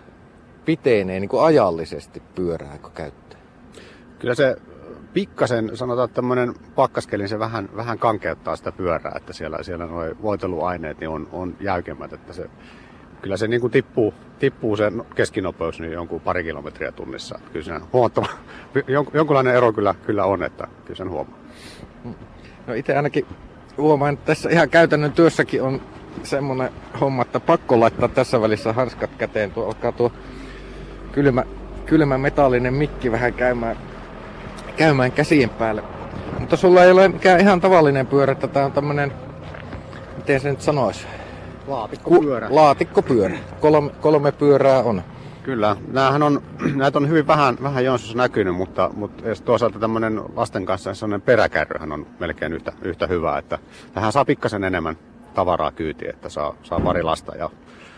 [0.66, 3.40] pitenee niin kuin ajallisesti pyörääkö käyttää?
[4.20, 4.56] Kyllä se
[5.14, 11.00] pikkasen, sanotaan, tämmöinen pakkaskelin se vähän, vähän kankeuttaa sitä pyörää, että siellä, siellä nuo voiteluaineet
[11.00, 12.50] niin on, on jäykemmät, että se,
[13.22, 17.40] kyllä se niin kuin tippuu, tippuu se keskinopeus niin jonkun pari kilometriä tunnissa.
[17.54, 18.28] Kyllä siinä huomattava,
[19.14, 21.38] jonkunlainen ero kyllä, kyllä on, että kyllä sen huomaa.
[22.68, 23.26] No itse ainakin
[23.78, 25.82] huomaan, että tässä ihan käytännön työssäkin on
[26.24, 26.70] semmoinen
[27.02, 29.52] homma, että pakko laittaa tässä välissä hanskat käteen.
[29.52, 30.12] Tuo alkaa tuo
[31.12, 31.44] kylmä,
[31.86, 33.78] kylmä metallinen mikki vähän käymään
[34.80, 35.84] käymään käsien päälle.
[36.40, 39.14] Mutta sulla ei ole mikään ihan tavallinen pyörä, että tämä on tämmönen,
[40.18, 41.08] miten se nyt sanoisi?
[41.68, 42.48] Laatikkopyörä.
[42.48, 43.38] Ku, laatikkopyörä.
[43.60, 45.02] Kolme, kolme pyörää on.
[45.44, 45.76] Kyllä.
[45.92, 46.42] Nämähän on,
[46.76, 51.92] näitä on hyvin vähän, vähän Joensuussa näkynyt, mutta, mutta toisaalta tämmöinen lasten kanssa sellainen peräkärryhän
[51.92, 53.60] on melkein yhtä, yhtä hyvä, että
[53.94, 54.98] tähän saa pikkasen enemmän
[55.34, 57.50] tavaraa kyytiin, että saa, saa pari lasta ja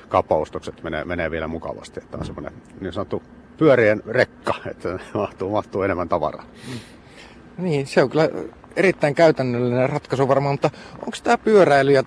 [0.09, 1.99] kauppaustokset menee, menee vielä mukavasti.
[2.03, 3.23] Että on semmoinen niin sanottu
[3.61, 6.45] pyörien rekka, että mahtuu, mahtuu enemmän tavaraa.
[7.57, 8.29] Niin, se on kyllä
[8.75, 12.03] erittäin käytännöllinen ratkaisu varmaan, mutta onko tämä pyöräily ja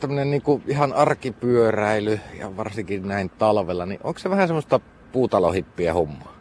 [0.00, 4.80] tämmöinen niinku ihan arkipyöräily ja varsinkin näin talvella, niin onko se vähän semmoista
[5.12, 6.38] puutalohippiä hommaa?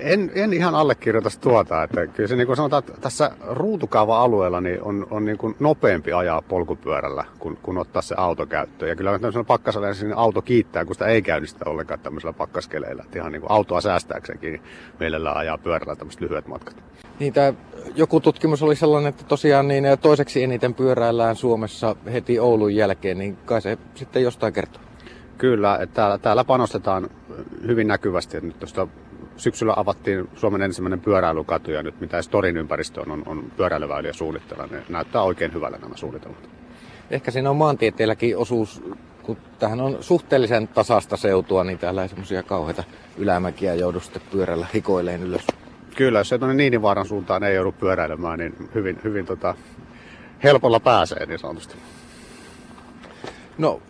[0.00, 4.82] En, en ihan allekirjoita tuota, että kyllä se niin kuin sanotaan, että tässä ruutukaava-alueella niin
[4.82, 8.88] on, on niin kuin nopeampi ajaa polkupyörällä, kun, kun ottaa se auto käyttöön.
[8.88, 13.02] Ja kyllä tämmöisellä pakkasella niin auto kiittää, kun sitä ei käynnistä ollenkaan tämmöisellä pakkaskeleillä.
[13.02, 14.62] Että ihan niin kuin autoa säästääkseenkin niin
[15.00, 16.76] mielellään ajaa pyörällä tämmöiset lyhyet matkat.
[17.18, 17.52] Niin, tämä
[17.94, 23.36] joku tutkimus oli sellainen, että tosiaan niin toiseksi eniten pyöräillään Suomessa heti Oulun jälkeen, niin
[23.36, 24.82] kai se sitten jostain kertoo.
[25.38, 27.10] Kyllä, että täällä, täällä panostetaan
[27.66, 28.40] hyvin näkyvästi.
[28.40, 28.88] Nyt tuosta
[29.36, 34.82] syksyllä avattiin Suomen ensimmäinen pyöräilykatu ja nyt mitä Storin ympäristöön on, on pyöräilyväyliä suunnitella, niin
[34.88, 36.48] näyttää oikein hyvällä nämä suunnitelmat.
[37.10, 38.82] Ehkä siinä on maantieteelläkin osuus,
[39.22, 42.84] kun tähän on suhteellisen tasasta seutua, niin täällä ei semmoisia kauheita
[43.18, 45.46] ylämäkiä joudu sitten pyörällä hikoilleen ylös.
[45.96, 49.54] Kyllä, jos se tuonne Niinivaaran suuntaan ei joudu pyöräilemään, niin hyvin, hyvin tota,
[50.42, 51.76] helpolla pääsee niin sanotusti.
[53.58, 53.80] No,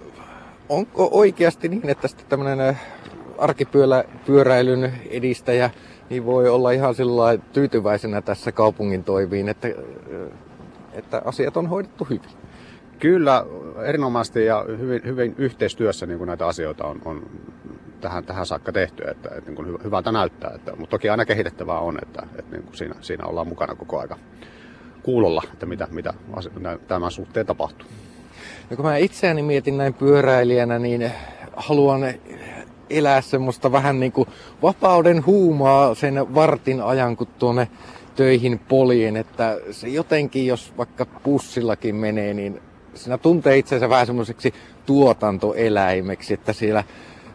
[0.69, 2.79] onko oikeasti niin, että sitten tämmöinen
[3.39, 5.71] arkipyöräilyn edistäjä
[6.11, 9.69] niin voi olla ihan sillä tyytyväisenä tässä kaupungin toiviin, että,
[10.93, 12.31] että asiat on hoidettu hyvin.
[12.99, 13.47] Kyllä,
[13.85, 17.31] erinomaisesti ja hyvin, hyvin yhteistyössä niin kuin näitä asioita on, on
[18.01, 20.51] tähän, tähän saakka tehty, että, että niin kuin hyvältä näyttää.
[20.55, 24.01] Että, mutta toki aina kehitettävää on, että, että niin kuin siinä, siinä ollaan mukana koko
[24.01, 24.17] aika
[25.03, 26.15] kuulolla, että mitä, mitä
[26.89, 27.89] tämän suhteen tapahtuu.
[28.71, 31.13] No kun mä itseäni mietin näin pyöräilijänä, niin
[31.57, 32.01] haluan
[32.91, 34.29] elää semmoista vähän niin kuin
[34.63, 37.69] vapauden huumaa sen vartin ajan, kun tuonne
[38.17, 42.61] töihin polien, että se jotenkin, jos vaikka pussillakin menee, niin
[42.95, 44.55] siinä tuntee itsensä vähän semmoiseksi
[44.87, 46.85] tuotantoeläimeksi, että siellä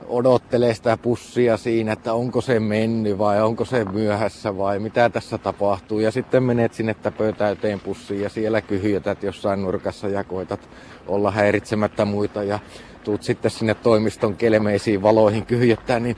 [0.08, 5.38] odottelee sitä pussia siinä, että onko se mennyt vai onko se myöhässä vai mitä tässä
[5.38, 6.00] tapahtuu.
[6.00, 10.70] Ja sitten menet sinne pöytäyteen pussiin ja siellä kyhyötät jossain nurkassa ja koitat
[11.08, 12.60] olla häiritsemättä muita ja
[13.04, 16.18] tuut sitten sinne toimiston kelmeisiin valoihin kyhjöttää, niin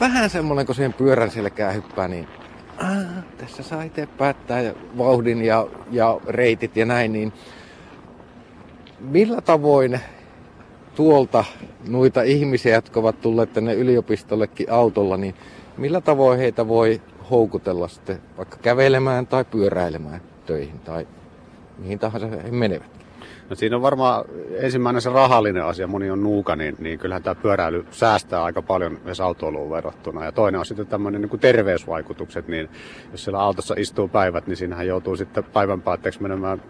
[0.00, 2.28] vähän semmoinen, kun siihen pyörän selkää hyppää, niin
[2.78, 7.32] ah, tässä saa itse päättää vauhdin ja, ja reitit ja näin, niin
[9.00, 10.00] millä tavoin
[10.94, 11.44] tuolta
[11.88, 15.34] noita ihmisiä, jotka ovat tulleet tänne yliopistollekin autolla, niin
[15.76, 21.06] millä tavoin heitä voi houkutella sitten vaikka kävelemään tai pyöräilemään töihin tai
[21.78, 22.97] mihin tahansa he menevät?
[23.50, 27.34] No siinä on varmaan ensimmäinen se rahallinen asia, moni on nuuka, niin, niin kyllähän tämä
[27.34, 30.24] pyöräily säästää aika paljon myös autoiluun verrattuna.
[30.24, 32.68] Ja toinen on sitten tämmöinen niin kuin terveysvaikutukset, niin
[33.12, 36.62] jos siellä autossa istuu päivät, niin siinähän joutuu sitten päivän päätteeksi menemään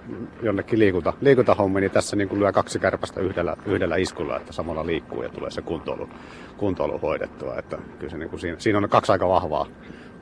[0.42, 4.86] jonnekin liikunta, liikuntahommiin, niin tässä niin kuin lyö kaksi kärpästä yhdellä, yhdellä iskulla, että samalla
[4.86, 6.08] liikkuu ja tulee se kuntoilu,
[6.56, 7.58] kuntoilu hoidettua.
[7.58, 9.66] Että kyllä se niin kuin siinä, siinä on kaksi aika vahvaa,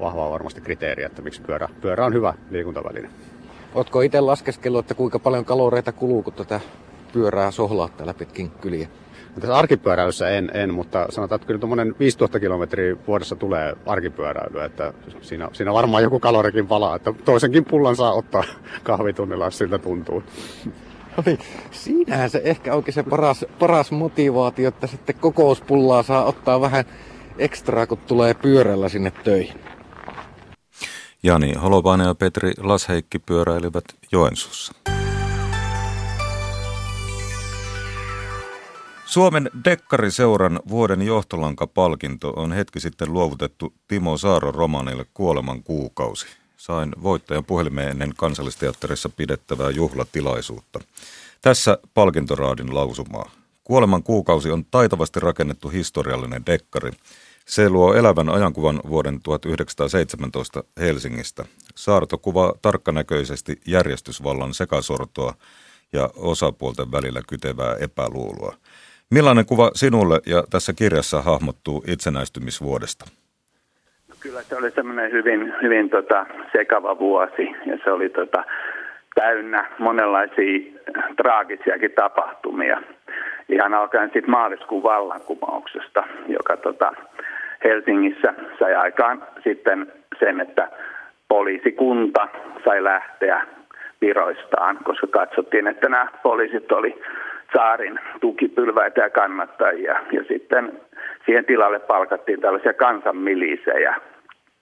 [0.00, 3.10] vahvaa varmasti kriteeriä, että miksi pyörä, pyörä on hyvä liikuntaväline.
[3.74, 6.60] Oletko itse laskeskellut, että kuinka paljon kaloreita kuluu, kun tätä
[7.12, 8.88] pyörää sohlaa täällä pitkin kyliä?
[9.34, 14.92] Mutta arkipyöräilyssä en, en, mutta sanotaan, että kyllä tuommoinen 5000 kilometriä vuodessa tulee arkipyöräilyä, että
[15.20, 18.44] siinä, siinä varmaan joku kalorikin palaa, että toisenkin pullan saa ottaa
[18.82, 20.22] kahvitunnilla, jos siltä tuntuu.
[21.16, 21.38] No niin,
[21.70, 26.84] siinähän se ehkä onkin se paras, paras motivaatio, että sitten kokouspullaa saa ottaa vähän
[27.38, 29.60] ekstraa, kun tulee pyörällä sinne töihin.
[31.26, 34.74] Jani Holopainen ja Petri Lasheikki pyöräilivät Joensuussa.
[39.06, 46.26] Suomen Dekkariseuran vuoden johtolankapalkinto on hetki sitten luovutettu Timo Saaro romanille Kuoleman kuukausi.
[46.56, 50.80] Sain voittajan puhelimeen ennen kansallisteatterissa pidettävää juhlatilaisuutta.
[51.42, 53.30] Tässä palkintoraadin lausumaa.
[53.64, 56.90] Kuoleman kuukausi on taitavasti rakennettu historiallinen dekkari.
[57.46, 61.44] Se luo elävän ajankuvan vuoden 1917 Helsingistä.
[61.74, 65.32] Saarto kuvaa tarkkanäköisesti järjestysvallan sekasortoa
[65.92, 68.54] ja osapuolten välillä kytevää epäluuloa.
[69.10, 73.04] Millainen kuva sinulle ja tässä kirjassa hahmottuu itsenäistymisvuodesta?
[74.20, 78.44] Kyllä se oli semmoinen hyvin, hyvin tota, sekava vuosi ja se oli tota,
[79.14, 80.72] täynnä monenlaisia
[81.16, 82.82] traagisiakin tapahtumia.
[83.48, 86.92] Ihan alkaen sitten maaliskuun vallankumouksesta, joka tota,
[87.64, 90.68] Helsingissä sai aikaan sitten sen, että
[91.28, 92.28] poliisikunta
[92.64, 93.46] sai lähteä
[94.00, 97.02] viroistaan, koska katsottiin, että nämä poliisit oli
[97.56, 99.96] saarin tukipylväitä ja kannattajia.
[100.12, 100.80] Ja sitten
[101.26, 103.94] siihen tilalle palkattiin tällaisia kansanmilisejä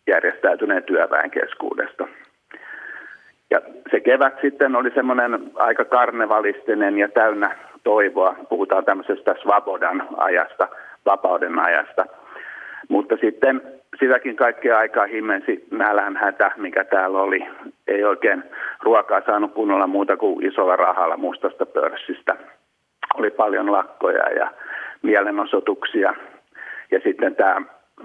[0.06, 2.08] järjestäytyneen työväen keskuudesta.
[3.50, 8.36] Ja se kevät sitten oli semmoinen aika karnevalistinen ja täynnä toivoa.
[8.48, 10.68] Puhutaan tämmöisestä Svabodan ajasta,
[11.06, 12.06] vapauden ajasta.
[12.88, 13.62] Mutta sitten
[13.98, 17.46] sitäkin kaikkea aikaa himmensi nälänhätä, mikä täällä oli.
[17.86, 18.42] Ei oikein
[18.82, 22.36] ruokaa saanut kunnolla muuta kuin isolla rahalla mustasta pörssistä
[23.14, 24.50] oli paljon lakkoja ja
[25.02, 26.14] mielenosoituksia.
[26.90, 27.62] Ja sitten tämä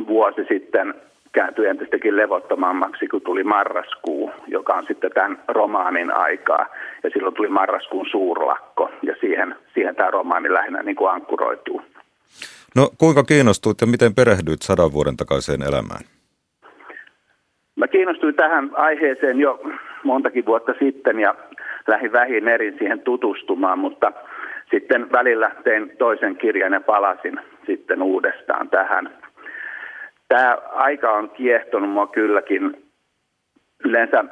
[0.07, 0.93] vuosi sitten
[1.31, 6.65] kääntyi entistäkin levottomammaksi, kun tuli marraskuu, joka on sitten tämän romaanin aikaa.
[7.03, 11.81] Ja silloin tuli marraskuun suurlakko, ja siihen, siihen tämä romaani lähinnä niin kuin ankkuroituu.
[12.75, 16.01] No kuinka kiinnostuit ja miten perehdyit sadan vuoden takaiseen elämään?
[17.75, 19.61] Mä kiinnostuin tähän aiheeseen jo
[20.03, 21.35] montakin vuotta sitten ja
[21.87, 24.11] lähdin vähin erin siihen tutustumaan, mutta
[24.71, 29.09] sitten välillä tein toisen kirjan ja palasin sitten uudestaan tähän.
[30.27, 32.88] Tämä aika on kiehtonut mua kylläkin
[33.85, 34.25] yleensä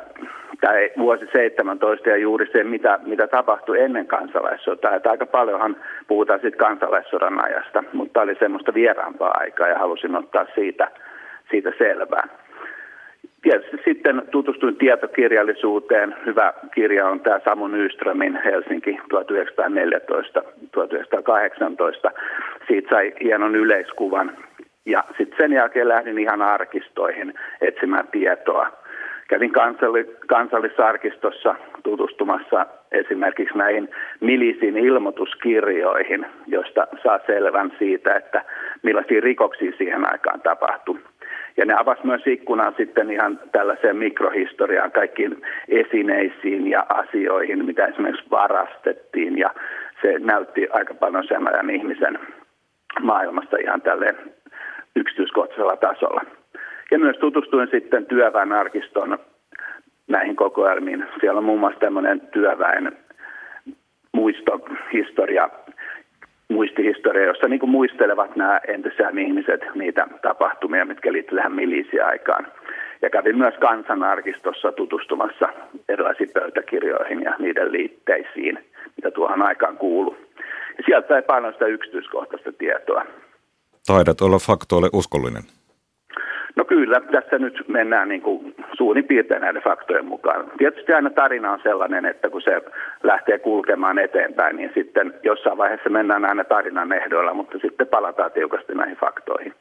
[0.62, 4.96] tämä vuosi 17 ja juuri se, mitä, mitä tapahtui ennen kansalaissotaa.
[4.96, 5.76] Että aika paljonhan
[6.08, 10.92] puhutaan sitten kansalaissodan ajasta, mutta oli semmoista vieraampaa aikaa ja halusin ottaa siitä,
[11.52, 12.28] siitä selvää
[13.42, 16.16] tietysti sitten tutustuin tietokirjallisuuteen.
[16.26, 19.18] Hyvä kirja on tämä Samu Nyströmin Helsinki 1914-1918.
[22.68, 24.38] Siitä sai hienon yleiskuvan.
[24.86, 28.72] Ja sitten sen jälkeen lähdin ihan arkistoihin etsimään tietoa.
[29.28, 33.90] Kävin kansalli, kansallisarkistossa tutustumassa esimerkiksi näihin
[34.22, 38.44] milisin ilmoituskirjoihin, joista saa selvän siitä, että
[38.84, 41.00] millaisia rikoksia siihen aikaan tapahtui.
[41.58, 48.32] Ja ne avasi myös ikkunan sitten ihan tällaiseen mikrohistoriaan, kaikkiin esineisiin ja asioihin, mitä esimerkiksi
[48.32, 49.38] varastettiin.
[49.38, 49.50] Ja
[50.02, 52.20] se näytti aika paljon sen ajan ihmisen
[53.02, 54.18] maailmasta ihan tälleen
[54.96, 56.22] yksityiskohtaisella tasolla.
[56.92, 59.20] Ja myös tutustuin sitten työväen arkiston
[60.08, 61.06] näihin kokoelmiin.
[61.20, 62.98] Siellä on muun muassa tämmöinen työväen
[64.12, 65.50] muistohistoria
[66.50, 72.48] muistihistoria, jossa niin muistelevat nämä entisään ihmiset niitä tapahtumia, mitkä liittyvät tähän milisiaikaan.
[73.02, 75.50] Ja kävin myös kansanarkistossa tutustumassa
[75.90, 78.60] erilaisiin pöytäkirjoihin ja niiden liitteisiin,
[78.96, 80.18] mitä tuohon aikaan kuuluu.
[80.86, 83.06] Sieltä sai paljon sitä yksityiskohtaista tietoa.
[83.88, 85.57] Taidat olla faktoille uskollinen.
[86.58, 90.52] No kyllä, tässä nyt mennään niin kuin suurin piirtein näiden faktojen mukaan.
[90.58, 92.62] Tietysti aina tarina on sellainen, että kun se
[93.04, 98.74] lähtee kulkemaan eteenpäin, niin sitten jossain vaiheessa mennään aina tarinan ehdoilla, mutta sitten palataan tiukasti
[98.76, 99.54] näihin faktoihin.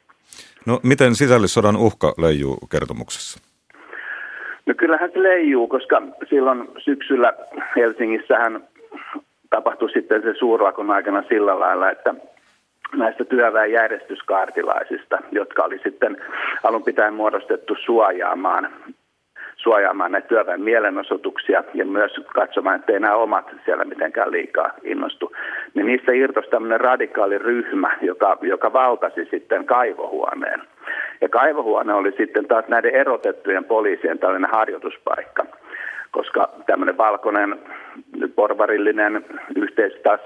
[0.65, 3.39] No miten sisällissodan uhka leijuu kertomuksessa?
[4.65, 7.33] No kyllähän se leijuu, koska silloin syksyllä
[7.75, 8.63] Helsingissähän
[9.49, 12.13] tapahtui sitten se suurlakon aikana sillä lailla, että
[12.95, 16.17] näistä työväen järjestyskaartilaisista, jotka oli sitten
[16.63, 18.69] alun pitäen muodostettu suojaamaan,
[19.55, 25.31] suojaamaan näitä työväen mielenosoituksia ja myös katsomaan, että ei nämä omat siellä mitenkään liikaa innostu.
[25.73, 30.61] Niin niistä irtosi tämmöinen radikaali ryhmä, joka, joka valtasi sitten kaivohuoneen.
[31.21, 35.45] Ja kaivohuone oli sitten taas näiden erotettujen poliisien tällainen harjoituspaikka
[36.11, 37.59] koska tämmöinen valkoinen
[38.35, 39.25] porvarillinen
[39.55, 40.19] yhteisö taas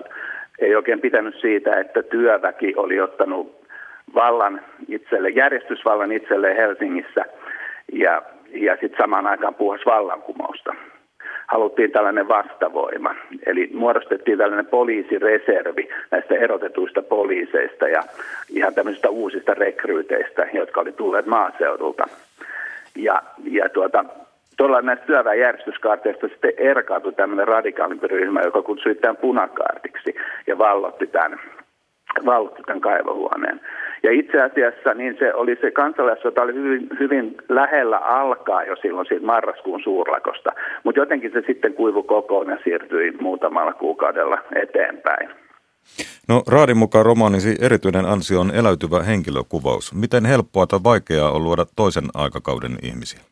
[0.61, 3.61] ei oikein pitänyt siitä, että työväki oli ottanut
[4.15, 7.25] vallan itselle, järjestysvallan itselle Helsingissä
[7.93, 8.21] ja,
[8.53, 10.75] ja sitten samaan aikaan puhas vallankumousta.
[11.47, 18.03] Haluttiin tällainen vastavoima, eli muodostettiin tällainen poliisireservi näistä erotetuista poliiseista ja
[18.49, 22.03] ihan tämmöisistä uusista rekryyteistä, jotka oli tulleet maaseudulta.
[22.95, 24.05] Ja, ja tuota,
[24.61, 30.15] tuolla näistä työväenjärjestyskaarteista sitten erkaantui tämmöinen radikaalimpi ryhmä, joka kutsui tämän punakaartiksi
[30.47, 31.39] ja vallotti tämän,
[32.25, 33.61] vallotti tämän kaivohuoneen.
[34.03, 39.07] Ja itse asiassa niin se oli se kansalaissota oli hyvin, hyvin lähellä alkaa jo silloin
[39.07, 40.51] siitä marraskuun suurlakosta,
[40.83, 45.29] mutta jotenkin se sitten kuivu kokoon ja siirtyi muutamalla kuukaudella eteenpäin.
[46.27, 49.93] No Raadin mukaan romaanisi erityinen ansio on eläytyvä henkilökuvaus.
[49.95, 53.31] Miten helppoa tai vaikeaa on luoda toisen aikakauden ihmisiä?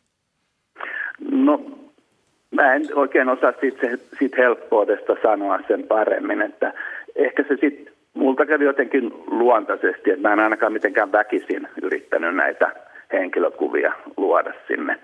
[2.60, 3.86] Mä en oikein osaa siitä,
[4.18, 6.72] siitä helppoudesta sanoa sen paremmin, että
[7.16, 12.72] ehkä se sitten multa kävi jotenkin luontaisesti, että mä en ainakaan mitenkään väkisin yrittänyt näitä
[13.12, 14.98] henkilökuvia luoda sinne.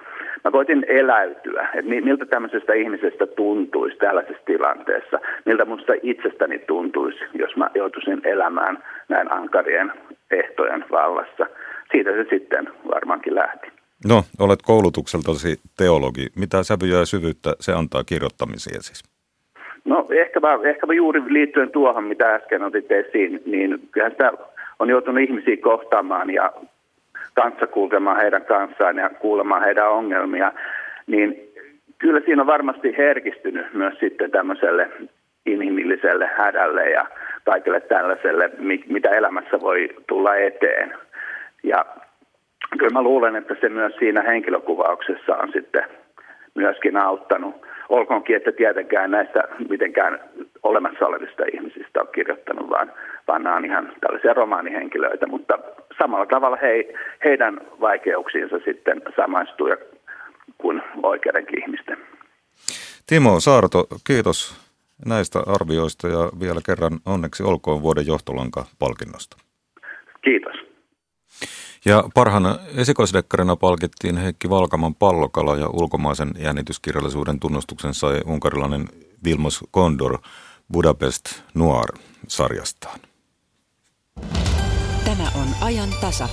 [0.45, 7.57] Mä koitin eläytyä, että miltä tämmöisestä ihmisestä tuntuisi tällaisessa tilanteessa, miltä musta itsestäni tuntuisi, jos
[7.57, 8.79] mä joutuisin elämään
[9.09, 9.93] näin ankarien
[10.31, 11.47] ehtojen vallassa.
[11.93, 13.76] Siitä se sitten varmaankin lähti.
[14.05, 16.27] No, olet koulutukseltasi teologi.
[16.37, 19.05] Mitä sävyjä ja syvyyttä se antaa kirjoittamiseen siis?
[19.85, 20.41] No ehkä,
[20.71, 24.33] ehkä juuri liittyen tuohon, mitä äsken otit esiin, niin kyllähän sitä
[24.79, 26.53] on joutunut ihmisiä kohtaamaan ja
[27.35, 30.53] kanssa kulkemaan heidän kanssaan ja kuulemaan heidän ongelmia,
[31.07, 31.53] niin
[31.99, 34.91] kyllä siinä on varmasti herkistynyt myös sitten tämmöiselle
[35.47, 37.07] inhimilliselle hädälle ja
[37.45, 38.51] kaikille tällaiselle,
[38.89, 40.95] mitä elämässä voi tulla eteen.
[41.63, 41.87] Ja
[42.79, 45.85] kyllä mä luulen, että se myös siinä henkilökuvauksessa on sitten
[46.55, 47.67] myöskin auttanut.
[47.89, 50.21] Olkoonkin, että tietenkään näistä mitenkään
[50.63, 52.93] olemassa olevista ihmisistä on kirjoittanut, vaan,
[53.29, 55.59] vaan nämä on ihan tällaisia romaanihenkilöitä, mutta
[55.99, 59.69] samalla tavalla he, heidän vaikeuksiinsa sitten samaistuu
[60.59, 61.97] kuin oikeidenkin ihmisten.
[63.07, 64.67] Timo Saarto, kiitos
[65.07, 69.37] näistä arvioista ja vielä kerran onneksi olkoon vuoden johtolanka-palkinnosta.
[70.23, 70.76] Kiitos.
[71.87, 78.89] Ja parhaana esikoisdekkarina palkittiin Heikki Valkaman pallokala ja ulkomaisen jännityskirjallisuuden tunnustuksen sai unkarilainen
[79.25, 80.19] Vilmos Kondor
[80.73, 81.25] Budapest
[81.55, 83.01] Noir-sarjastaan.
[85.05, 86.29] Tämä on ajan tasa.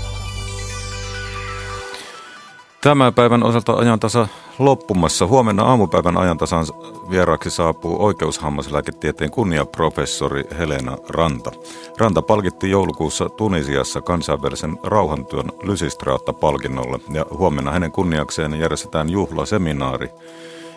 [2.84, 4.27] Tämän päivän osalta ajan tasa
[4.59, 5.27] loppumassa.
[5.27, 6.65] Huomenna aamupäivän ajantasan
[7.09, 11.51] vieraaksi saapuu oikeushammaslääketieteen kunniaprofessori Helena Ranta.
[11.97, 20.09] Ranta palkitti joulukuussa Tunisiassa kansainvälisen rauhantyön Lysistraatta-palkinnolla ja huomenna hänen kunniakseen järjestetään juhlaseminaari,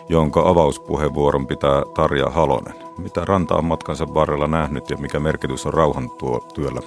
[0.09, 2.73] jonka avauspuheenvuoron pitää Tarja Halonen.
[2.97, 6.81] Mitä Ranta on matkansa varrella nähnyt ja mikä merkitys on rauhantyöllä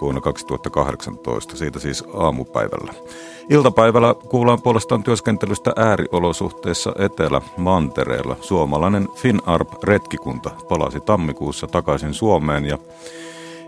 [0.00, 2.94] vuonna 2018, siitä siis aamupäivällä.
[3.50, 8.36] Iltapäivällä kuullaan puolestaan työskentelystä ääriolosuhteissa Etelä-Mantereella.
[8.40, 12.78] Suomalainen FinArp-retkikunta palasi tammikuussa takaisin Suomeen ja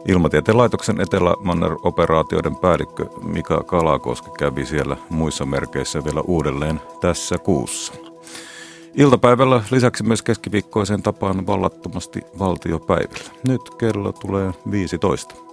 [0.08, 7.92] Ilmatieteen laitoksen Etelä-Manner-operaatioiden päällikkö Mika Kalakoski kävi siellä muissa merkeissä vielä uudelleen tässä kuussa.
[8.94, 13.30] Iltapäivällä lisäksi myös keskiviikkoiseen tapaan vallattomasti valtiopäivillä.
[13.48, 15.49] Nyt kello tulee 15.